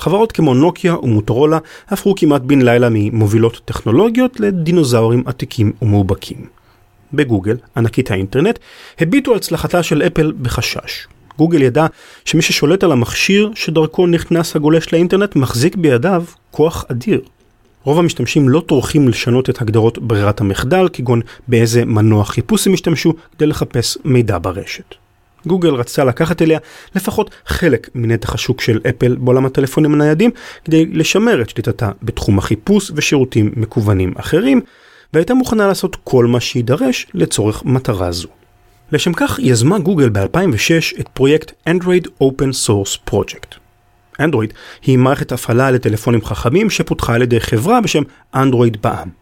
[0.00, 6.46] חברות כמו נוקיה ומוטורולה הפכו כמעט בן לילה ממובילות טכנולוגיות לדינוזאורים עתיקים ומאובקים.
[7.12, 8.58] בגוגל, ענקית האינטרנט,
[9.00, 11.06] הביטו על הצלחתה של אפל בחשש.
[11.38, 11.86] גוגל ידע
[12.24, 17.20] שמי ששולט על המכשיר שדרכו נכנס הגולש לאינטרנט מחזיק בידיו כוח אדיר.
[17.84, 23.12] רוב המשתמשים לא טורחים לשנות את הגדרות ברירת המחדל, כגון באיזה מנוע חיפוש הם ישתמשו
[23.36, 24.99] כדי לחפש מידע ברשת.
[25.46, 26.58] גוגל רצתה לקחת אליה
[26.94, 30.30] לפחות חלק מנתח השוק של אפל בעולם הטלפונים הניידים,
[30.64, 34.60] כדי לשמר את שליטתה בתחום החיפוש ושירותים מקוונים אחרים,
[35.12, 38.28] והייתה מוכנה לעשות כל מה שידרש לצורך מטרה זו.
[38.92, 43.58] לשם כך יזמה גוגל ב-2006 את פרויקט Android Open Source Project.
[44.20, 48.02] אנדרואיד היא מערכת הפעלה לטלפונים חכמים שפותחה על ידי חברה בשם
[48.34, 49.19] אנדרואיד בע"מ.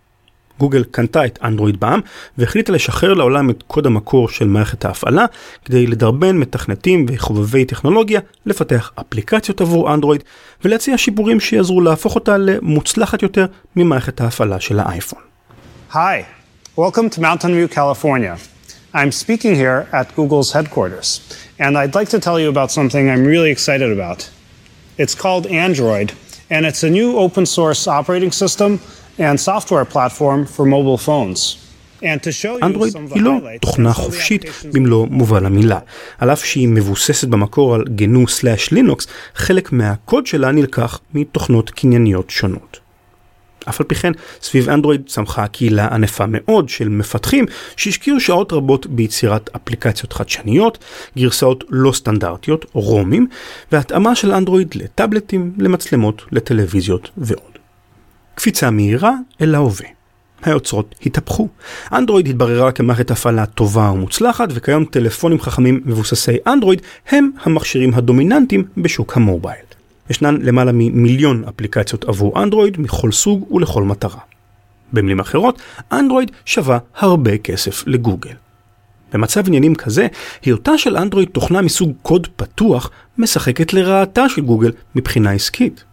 [0.59, 2.01] גוגל קנתה את אנדרואיד בע"מ
[2.39, 5.25] והחליטה לשחרר לעולם את קוד המקור של מערכת ההפעלה
[5.65, 10.25] כדי לדרבן מתכנתים וחובבי טכנולוגיה לפתח אפליקציות עבור אנדרואיד
[10.65, 13.47] ולהציע שיפורים שיעזרו להפוך אותה למוצלחת יותר
[13.77, 15.19] ממערכת ההפעלה של האייפון.
[15.93, 16.25] Hi,
[16.77, 18.37] welcome to Mountain View, California.
[18.95, 21.09] I'm speaking here at Google's headquarters,
[21.59, 24.21] and I'd like to tell you about something I'm really excited about.
[25.03, 26.09] It's called Android,
[26.51, 28.81] and it's a new open source operating system
[29.19, 31.57] and software platform for mobile phones.
[32.03, 35.79] And to show you אנדרואיד היא לא תוכנה חופשית במלוא מובן המילה.
[36.19, 42.81] על אף שהיא מבוססת במקור על גנו/לינוקס, חלק מהקוד שלה נלקח מתוכנות קנייניות שונות.
[43.69, 44.13] אף על פי כן,
[44.43, 47.47] סביב אנדרואיד צמחה קהילה ענפה מאוד של מפתחים
[47.77, 50.79] שהשקיעו שעות רבות ביצירת אפליקציות חדשניות,
[51.19, 53.27] גרסאות לא סטנדרטיות, רומים,
[53.73, 57.48] והתאמה של אנדרואיד לטאבלטים, למצלמות, לטלוויזיות ועוד.
[58.39, 59.87] קפיצה מהירה אל ההווה.
[60.43, 61.49] היוצרות התהפכו.
[61.93, 69.17] אנדרואיד התבררה כמערכת הפעלה טובה ומוצלחת, וכיום טלפונים חכמים מבוססי אנדרואיד הם המכשירים הדומיננטיים בשוק
[69.17, 69.65] המובייל.
[70.11, 74.21] ישנן למעלה ממיליון אפליקציות עבור אנדרואיד מכל סוג ולכל מטרה.
[74.93, 75.63] במילים אחרות,
[75.93, 78.35] אנדרואיד שווה הרבה כסף לגוגל.
[79.13, 80.07] במצב עניינים כזה,
[80.43, 85.85] היותה של אנדרואיד תוכנה מסוג קוד פתוח משחקת לרעתה של גוגל מבחינה עסקית.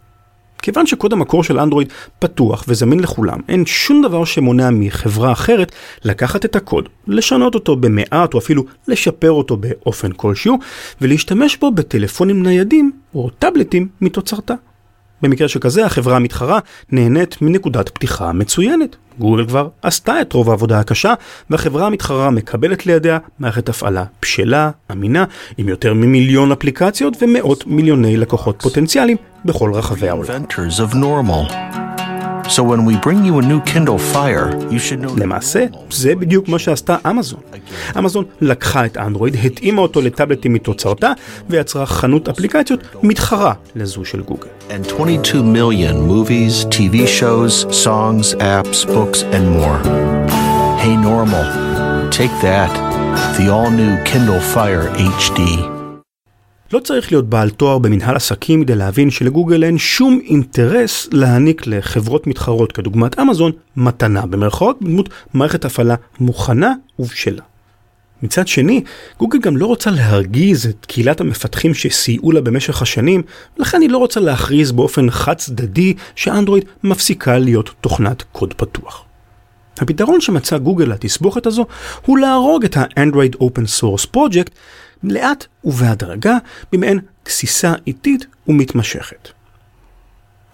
[0.62, 5.72] כיוון שקוד המקור של אנדרואיד פתוח וזמין לכולם, אין שום דבר שמונע מחברה אחרת
[6.04, 10.58] לקחת את הקוד, לשנות אותו במעט או אפילו לשפר אותו באופן כלשהו,
[11.00, 14.54] ולהשתמש בו בטלפונים ניידים או טאבלטים מתוצרתה.
[15.22, 16.58] במקרה שכזה החברה המתחרה
[16.92, 18.96] נהנית מנקודת פתיחה מצוינת.
[19.18, 21.14] גוגל כבר עשתה את רוב העבודה הקשה,
[21.50, 25.24] והחברה המתחרה מקבלת לידיה מערכת הפעלה בשלה, אמינה,
[25.58, 30.42] עם יותר ממיליון אפליקציות ומאות מיליוני לקוחות פוטנציאליים בכל רחבי העולם.
[32.45, 32.49] inventors of normal.
[32.49, 35.13] So when we bring you a new Kindle Fire, you should know.
[35.17, 37.39] למעשה, זה בדיוק מה שעשתה אמזון.
[37.97, 41.11] אמזון לקחה את אנדרואיד, התאימה אותו לטאבלטים מתוצרתה,
[41.49, 44.47] ויצרה חנות אפליקציות מתחרה לזו של גוגל.
[44.69, 49.79] And 22 million movies, TV shows, songs, apps, books, and more.
[50.81, 51.45] Hey, normal.
[52.09, 52.71] Take that.
[53.37, 55.74] The all new Kindle Fire HD.
[56.72, 62.26] לא צריך להיות בעל תואר במנהל עסקים כדי להבין שלגוגל אין שום אינטרס להעניק לחברות
[62.26, 67.42] מתחרות כדוגמת אמזון מתנה במרכאות בדמות מערכת הפעלה מוכנה ובשלה.
[68.22, 68.82] מצד שני,
[69.18, 73.22] גוגל גם לא רוצה להרגיז את קהילת המפתחים שסייעו לה במשך השנים,
[73.58, 79.04] ולכן היא לא רוצה להכריז באופן חד צדדי שאנדרואיד מפסיקה להיות תוכנת קוד פתוח.
[79.78, 81.66] הפתרון שמצא גוגל לתסבוכת הזו
[82.06, 84.50] הוא להרוג את ה-Android Open Source Project
[85.10, 86.36] לאט ובהדרגה
[86.72, 89.28] במעין גסיסה איטית ומתמשכת.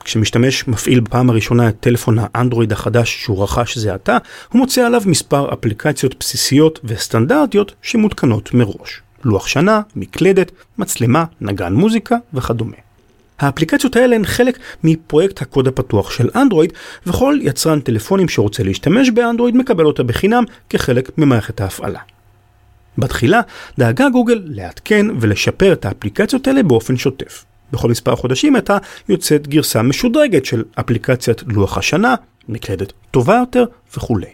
[0.04, 5.02] כשמשתמש מפעיל בפעם הראשונה את טלפון האנדרואיד החדש שהוא רכש זה עתה, הוא מוצא עליו
[5.06, 9.00] מספר אפליקציות בסיסיות וסטנדרטיות שמותקנות מראש.
[9.24, 12.76] לוח שנה, מקלדת, מצלמה, נגן מוזיקה וכדומה.
[13.38, 16.72] האפליקציות האלה הן חלק מפרויקט הקוד הפתוח של אנדרואיד,
[17.06, 22.00] וכל יצרן טלפונים שרוצה להשתמש באנדרואיד מקבל אותה בחינם כחלק ממערכת ההפעלה.
[22.98, 23.40] בתחילה
[23.78, 27.44] דאגה גוגל לעדכן ולשפר את האפליקציות האלה באופן שוטף.
[27.72, 28.78] בכל מספר חודשים הייתה
[29.08, 32.14] יוצאת גרסה משודרגת של אפליקציית לוח השנה,
[32.48, 33.64] מקלדת טובה יותר
[33.96, 34.26] וכולי.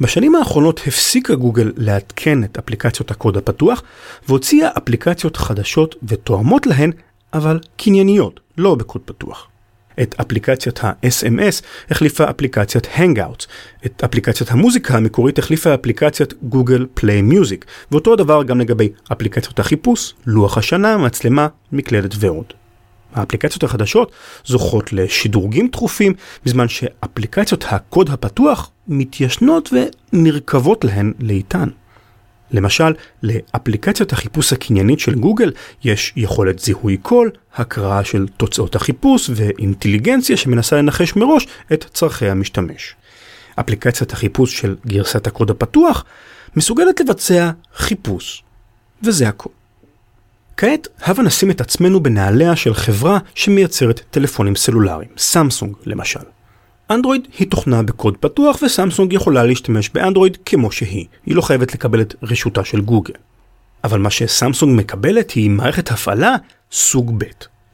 [0.00, 3.82] בשנים האחרונות הפסיקה גוגל לעדכן את אפליקציות הקוד הפתוח
[4.28, 6.90] והוציאה אפליקציות חדשות ותואמות להן,
[7.34, 9.48] אבל קנייניות, לא בקוד פתוח.
[10.02, 13.46] את אפליקציית ה-SMS החליפה אפליקציית Hangouts,
[13.86, 20.14] את אפליקציית המוזיקה המקורית החליפה אפליקציית Google Play Music, ואותו הדבר גם לגבי אפליקציות החיפוש,
[20.26, 22.52] לוח השנה, מצלמה, מקלדת ועוד.
[23.14, 24.12] האפליקציות החדשות
[24.44, 29.70] זוכות לשדרוגים תכופים, בזמן שאפליקציות הקוד הפתוח מתיישנות
[30.12, 31.68] ונרכבות להן לאיתן.
[32.50, 35.52] למשל, לאפליקציית החיפוש הקניינית של גוגל
[35.84, 42.94] יש יכולת זיהוי קול, הקראה של תוצאות החיפוש ואינטליגנציה שמנסה לנחש מראש את צורכי המשתמש.
[43.60, 46.04] אפליקציית החיפוש של גרסת הקוד הפתוח
[46.56, 48.42] מסוגלת לבצע חיפוש,
[49.02, 49.50] וזה הכל.
[50.56, 56.35] כעת, הבה נשים את עצמנו בנעליה של חברה שמייצרת טלפונים סלולריים, סמסונג למשל.
[56.90, 62.00] אנדרואיד היא תוכנה בקוד פתוח וסמסונג יכולה להשתמש באנדרואיד כמו שהיא, היא לא חייבת לקבל
[62.00, 63.14] את רשותה של גוגל.
[63.84, 66.36] אבל מה שסמסונג מקבלת היא מערכת הפעלה
[66.72, 67.24] סוג ב',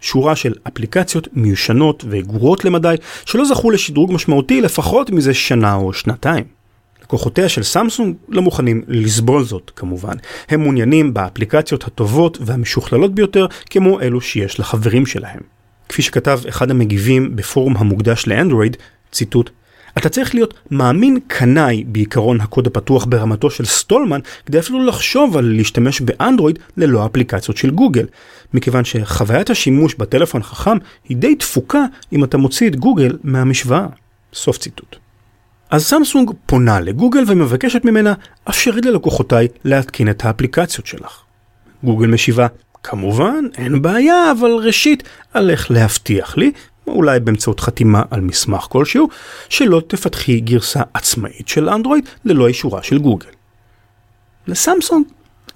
[0.00, 2.94] שורה של אפליקציות מיושנות וגרועות למדי
[3.24, 6.44] שלא זכו לשדרוג משמעותי לפחות מזה שנה או שנתיים.
[7.02, 10.14] לקוחותיה של סמסונג לא מוכנים לסבול זאת כמובן.
[10.48, 15.40] הם מעוניינים באפליקציות הטובות והמשוכללות ביותר כמו אלו שיש לחברים שלהם.
[15.88, 18.76] כפי שכתב אחד המגיבים בפורום המוקדש לאנדרואיד,
[19.12, 19.50] ציטוט,
[19.98, 25.44] אתה צריך להיות מאמין קנאי בעיקרון הקוד הפתוח ברמתו של סטולמן כדי אפילו לחשוב על
[25.44, 28.06] להשתמש באנדרואיד ללא אפליקציות של גוגל,
[28.54, 30.76] מכיוון שחוויית השימוש בטלפון החכם
[31.08, 33.86] היא די תפוקה אם אתה מוציא את גוגל מהמשוואה.
[34.34, 34.96] סוף ציטוט.
[35.70, 38.14] אז סמסונג פונה לגוגל ומבקשת ממנה,
[38.48, 41.20] אפשרי ללקוחותיי להתקין את האפליקציות שלך.
[41.84, 42.46] גוגל משיבה,
[42.82, 45.02] כמובן, אין בעיה, אבל ראשית,
[45.32, 46.52] עליך להבטיח לי,
[46.86, 49.08] אולי באמצעות חתימה על מסמך כלשהו,
[49.48, 53.28] שלא תפתחי גרסה עצמאית של אנדרואיד ללא אישורה של גוגל.
[54.46, 55.06] לסמסונג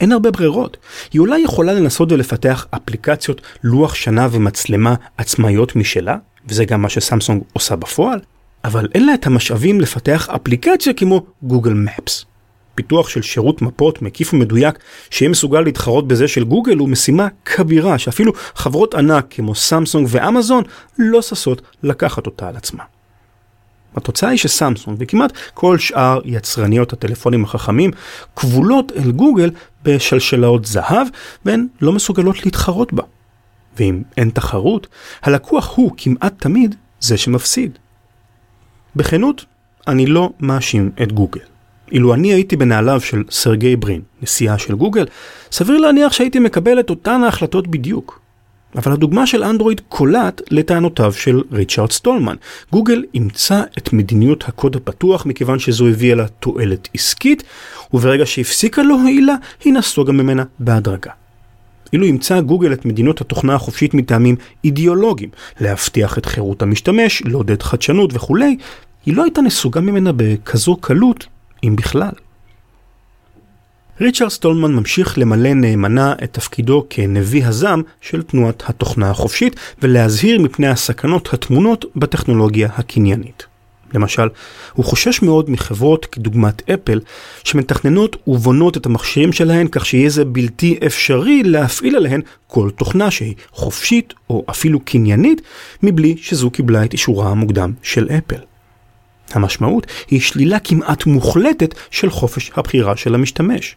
[0.01, 0.77] אין הרבה ברירות.
[1.13, 6.17] היא אולי יכולה לנסות ולפתח אפליקציות לוח שנה ומצלמה עצמאיות משלה,
[6.49, 8.21] וזה גם מה שסמסונג עושה בפועל,
[8.65, 12.25] אבל אין לה את המשאבים לפתח אפליקציה כמו גוגל מפס.
[12.77, 14.79] פיתוח של שירות מפות מקיף ומדויק
[15.11, 20.65] שיהיה מסוגל להתחרות בזה של גוגל הוא משימה כבירה שאפילו חברות ענק כמו סמסונג ואמזון
[20.99, 22.85] לא ששות לקחת אותה על עצמה.
[23.97, 27.91] התוצאה היא שסמסונג וכמעט כל שאר יצרניות הטלפונים החכמים
[28.37, 29.51] כבולות אל גוגל
[29.83, 31.07] בשלשלאות זהב
[31.45, 33.03] והן לא מסוגלות להתחרות בה.
[33.79, 34.87] ואם אין תחרות,
[35.23, 37.79] הלקוח הוא כמעט תמיד זה שמפסיד.
[38.97, 39.45] בכנות,
[39.89, 41.56] אני לא מאשים את גוגל.
[41.93, 45.05] אילו אני הייתי בנעליו של סרגי ברין, נשיאה של גוגל,
[45.53, 48.21] סביר להניח שהייתי מקבל את אותן ההחלטות בדיוק.
[48.77, 52.37] אבל הדוגמה של אנדרואיד קולט לטענותיו של ריצ'רד סטולמן.
[52.73, 57.43] גוגל אימצה את מדיניות הקוד הפתוח מכיוון שזו הביאה לה תועלת עסקית,
[57.95, 59.35] וברגע שהפסיקה להועיל לה,
[59.65, 61.11] היא נסוגה ממנה בהדרגה.
[61.93, 65.31] אילו אימצה גוגל את מדינות התוכנה החופשית מטעמים אידיאולוגיים,
[65.61, 68.57] להבטיח את חירות המשתמש, לעודד חדשנות וכולי,
[69.07, 71.27] היא לא הייתה נסוגה ממנה בכזו קלות,
[71.65, 72.13] אם בכלל.
[74.01, 80.69] ריצ'רד סטולמן ממשיך למלא נאמנה את תפקידו כנביא הזעם של תנועת התוכנה החופשית ולהזהיר מפני
[80.69, 83.47] הסכנות הטמונות בטכנולוגיה הקניינית.
[83.95, 84.29] למשל,
[84.73, 87.01] הוא חושש מאוד מחברות כדוגמת אפל,
[87.45, 93.35] שמתכננות ובונות את המכשירים שלהן כך שיהיה זה בלתי אפשרי להפעיל עליהן כל תוכנה שהיא
[93.53, 95.43] חופשית או אפילו קניינית,
[95.83, 98.56] מבלי שזו קיבלה את אישורה המוקדם של אפל.
[99.35, 103.77] המשמעות היא שלילה כמעט מוחלטת של חופש הבחירה של המשתמש.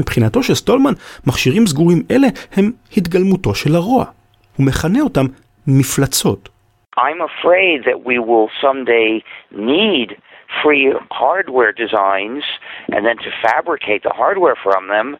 [0.00, 0.92] מבחינתו של סטולמן,
[1.26, 4.04] מכשירים סגורים אלה הם התגלמותו של הרוע.
[4.56, 5.26] הוא מכנה אותם
[5.66, 6.48] מפלצות.
[6.98, 9.22] I'm afraid that we will someday
[9.52, 10.16] need
[10.62, 12.44] free hardware designs
[12.92, 15.18] and then to fabricate the hardware from them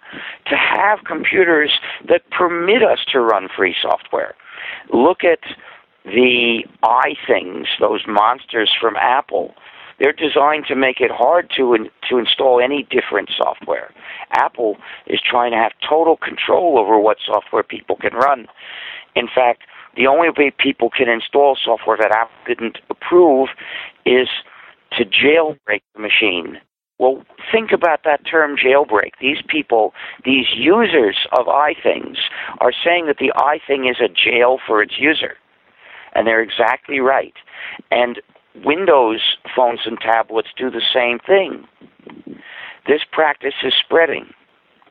[0.50, 1.72] to have computers
[2.08, 4.34] that permit us to run free software.
[4.90, 5.42] Look at
[6.06, 9.54] the iThings, those monsters from Apple.
[9.98, 13.92] They're designed to make it hard to in, to install any different software.
[14.32, 14.76] Apple
[15.06, 18.46] is trying to have total control over what software people can run.
[19.14, 19.62] In fact,
[19.96, 23.48] the only way people can install software that Apple didn't approve
[24.04, 24.28] is
[24.92, 26.58] to jailbreak the machine.
[26.98, 29.12] Well, think about that term jailbreak.
[29.20, 29.92] These people,
[30.24, 32.16] these users of iThings,
[32.58, 35.36] are saying that the iThing is a jail for its user
[36.15, 37.33] And they're exactly right.
[37.91, 38.21] And
[38.65, 39.21] Windows
[39.55, 41.65] phones and tablets do the same thing.
[42.87, 44.25] This practice is spreading.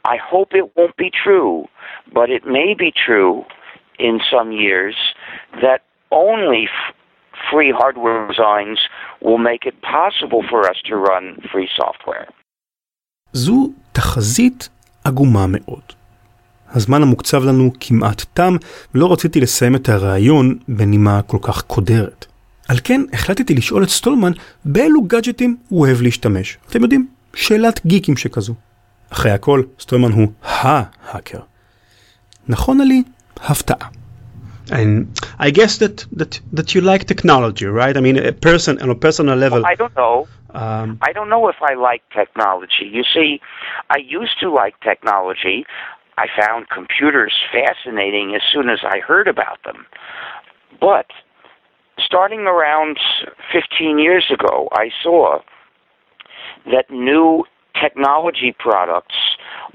[0.05, 1.67] I hope it won't be true,
[2.13, 3.45] but it may be true
[3.99, 4.97] in some years
[5.61, 6.95] that only f-
[7.51, 8.79] free hardware designs
[9.21, 12.27] will make it possible for us to run free software.
[13.33, 14.69] זו תחזית
[15.05, 15.94] עגומה מאוד.
[16.76, 18.56] הזמן המוקצב לנו כמעט תם,
[18.96, 22.26] ולא רציתי לסיים את הרעיון בנימה כל כך קודרת.
[22.70, 24.32] על כן החלטתי לשאול את סטולמן
[24.66, 26.58] באילו גאדג'טים הוא אוהב להשתמש.
[26.70, 28.54] אתם יודעים, שאלת גיקים שכזו.
[29.10, 31.40] אחרי הכל, סטולמן הוא ה-האקר.
[32.48, 33.04] נכונה לי
[33.38, 33.88] הפתעה.
[34.72, 35.06] And
[35.38, 37.96] I guess that, that that you like technology, right?
[37.96, 39.62] I mean, a person on a personal level.
[39.74, 40.16] I don't know.
[40.64, 42.88] Um, I don't know if I like technology.
[42.98, 43.30] You see,
[43.96, 45.58] I used to like technology.
[46.18, 49.86] I found computers fascinating as soon as I heard about them.
[50.80, 51.08] But
[52.04, 53.00] starting around
[53.52, 55.40] 15 years ago, I saw
[56.66, 57.44] that new
[57.80, 59.16] technology products,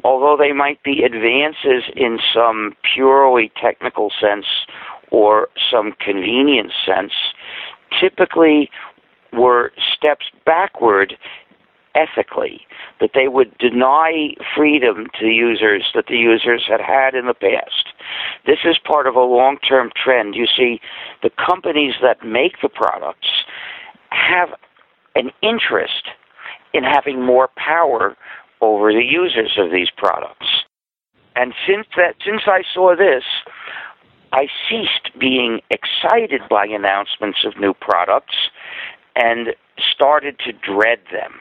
[0.05, 4.47] although they might be advances in some purely technical sense
[5.11, 7.13] or some convenience sense,
[8.01, 8.71] typically
[9.33, 11.17] were steps backward
[11.95, 12.67] ethically,
[13.01, 17.95] that they would deny freedom to users that the users had had in the past.
[18.47, 20.35] This is part of a long term trend.
[20.35, 20.81] You see,
[21.23, 23.29] the companies that make the products
[24.11, 24.51] have
[25.15, 26.09] an interest
[26.73, 28.17] in having more power
[28.61, 30.47] over the users of these products.
[31.37, 33.25] And since that since I saw this,
[34.33, 38.37] I ceased being excited by announcements of new products
[39.17, 39.49] and
[39.93, 41.35] started to dread them.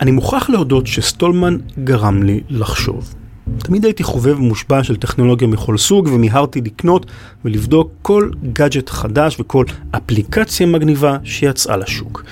[0.00, 3.14] אני מוכרח להודות שסטולמן גרם לי לחשוב.
[3.58, 7.06] תמיד הייתי חובב מושבע של טכנולוגיה מכל סוג ומיהרתי לקנות
[7.44, 12.24] ולבדוק כל גאדג'ט חדש וכל אפליקציה מגניבה שיצאה לשוק.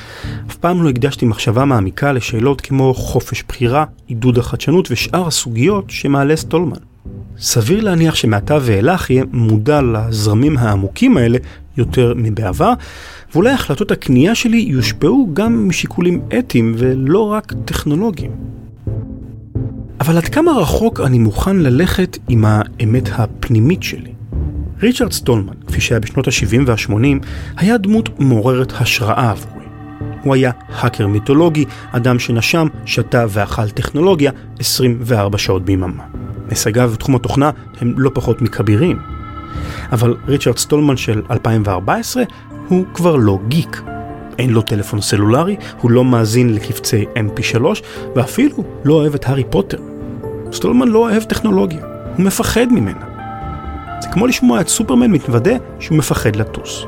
[0.50, 6.36] אף פעם לא הקדשתי מחשבה מעמיקה לשאלות כמו חופש בחירה, עידוד החדשנות ושאר הסוגיות שמעלה
[6.36, 6.93] סטולמן.
[7.38, 11.38] סביר להניח שמעתה ואילך יהיה מודע לזרמים העמוקים האלה
[11.76, 12.72] יותר מבעבר,
[13.34, 18.30] ואולי החלטות הקנייה שלי יושפעו גם משיקולים אתיים ולא רק טכנולוגיים.
[20.00, 24.12] אבל עד כמה רחוק אני מוכן ללכת עם האמת הפנימית שלי?
[24.82, 27.26] ריצ'רד סטולמן, כפי שהיה בשנות ה-70 וה-80,
[27.56, 29.64] היה דמות מעוררת השראה עבורי.
[30.22, 36.23] הוא היה האקר מיתולוגי, אדם שנשם, שתה ואכל טכנולוגיה 24 שעות ביממה.
[36.48, 38.98] הישגיו בתחום התוכנה הם לא פחות מכבירים.
[39.92, 42.22] אבל ריצ'רד סטולמן של 2014
[42.68, 43.82] הוא כבר לא גיק.
[44.38, 47.64] אין לו טלפון סלולרי, הוא לא מאזין לקבצי mp3
[48.16, 49.78] ואפילו לא אוהב את הארי פוטר.
[50.52, 51.80] סטולמן לא אוהב טכנולוגיה,
[52.16, 53.04] הוא מפחד ממנה.
[54.00, 56.84] זה כמו לשמוע את סופרמן מתוודה שהוא מפחד לטוס.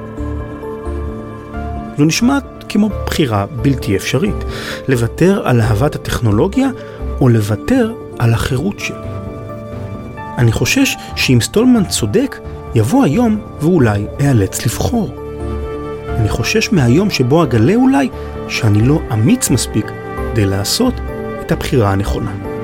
[1.99, 4.45] זו נשמעת כמו בחירה בלתי אפשרית,
[4.89, 6.69] לוותר על אהבת הטכנולוגיה
[7.21, 9.16] או לוותר על החירות שלי.
[10.39, 12.39] אני חושש שאם סטולמן צודק,
[12.75, 15.15] יבוא היום ואולי אאלץ לבחור.
[16.09, 18.09] אני חושש מהיום שבו אגלה אולי
[18.49, 19.87] שאני לא אמיץ מספיק
[20.33, 20.95] כדי לעשות
[21.41, 22.56] את הבחירה הנכונה.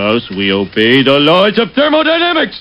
[0.00, 2.60] House, we obey the laws of thermodynamics.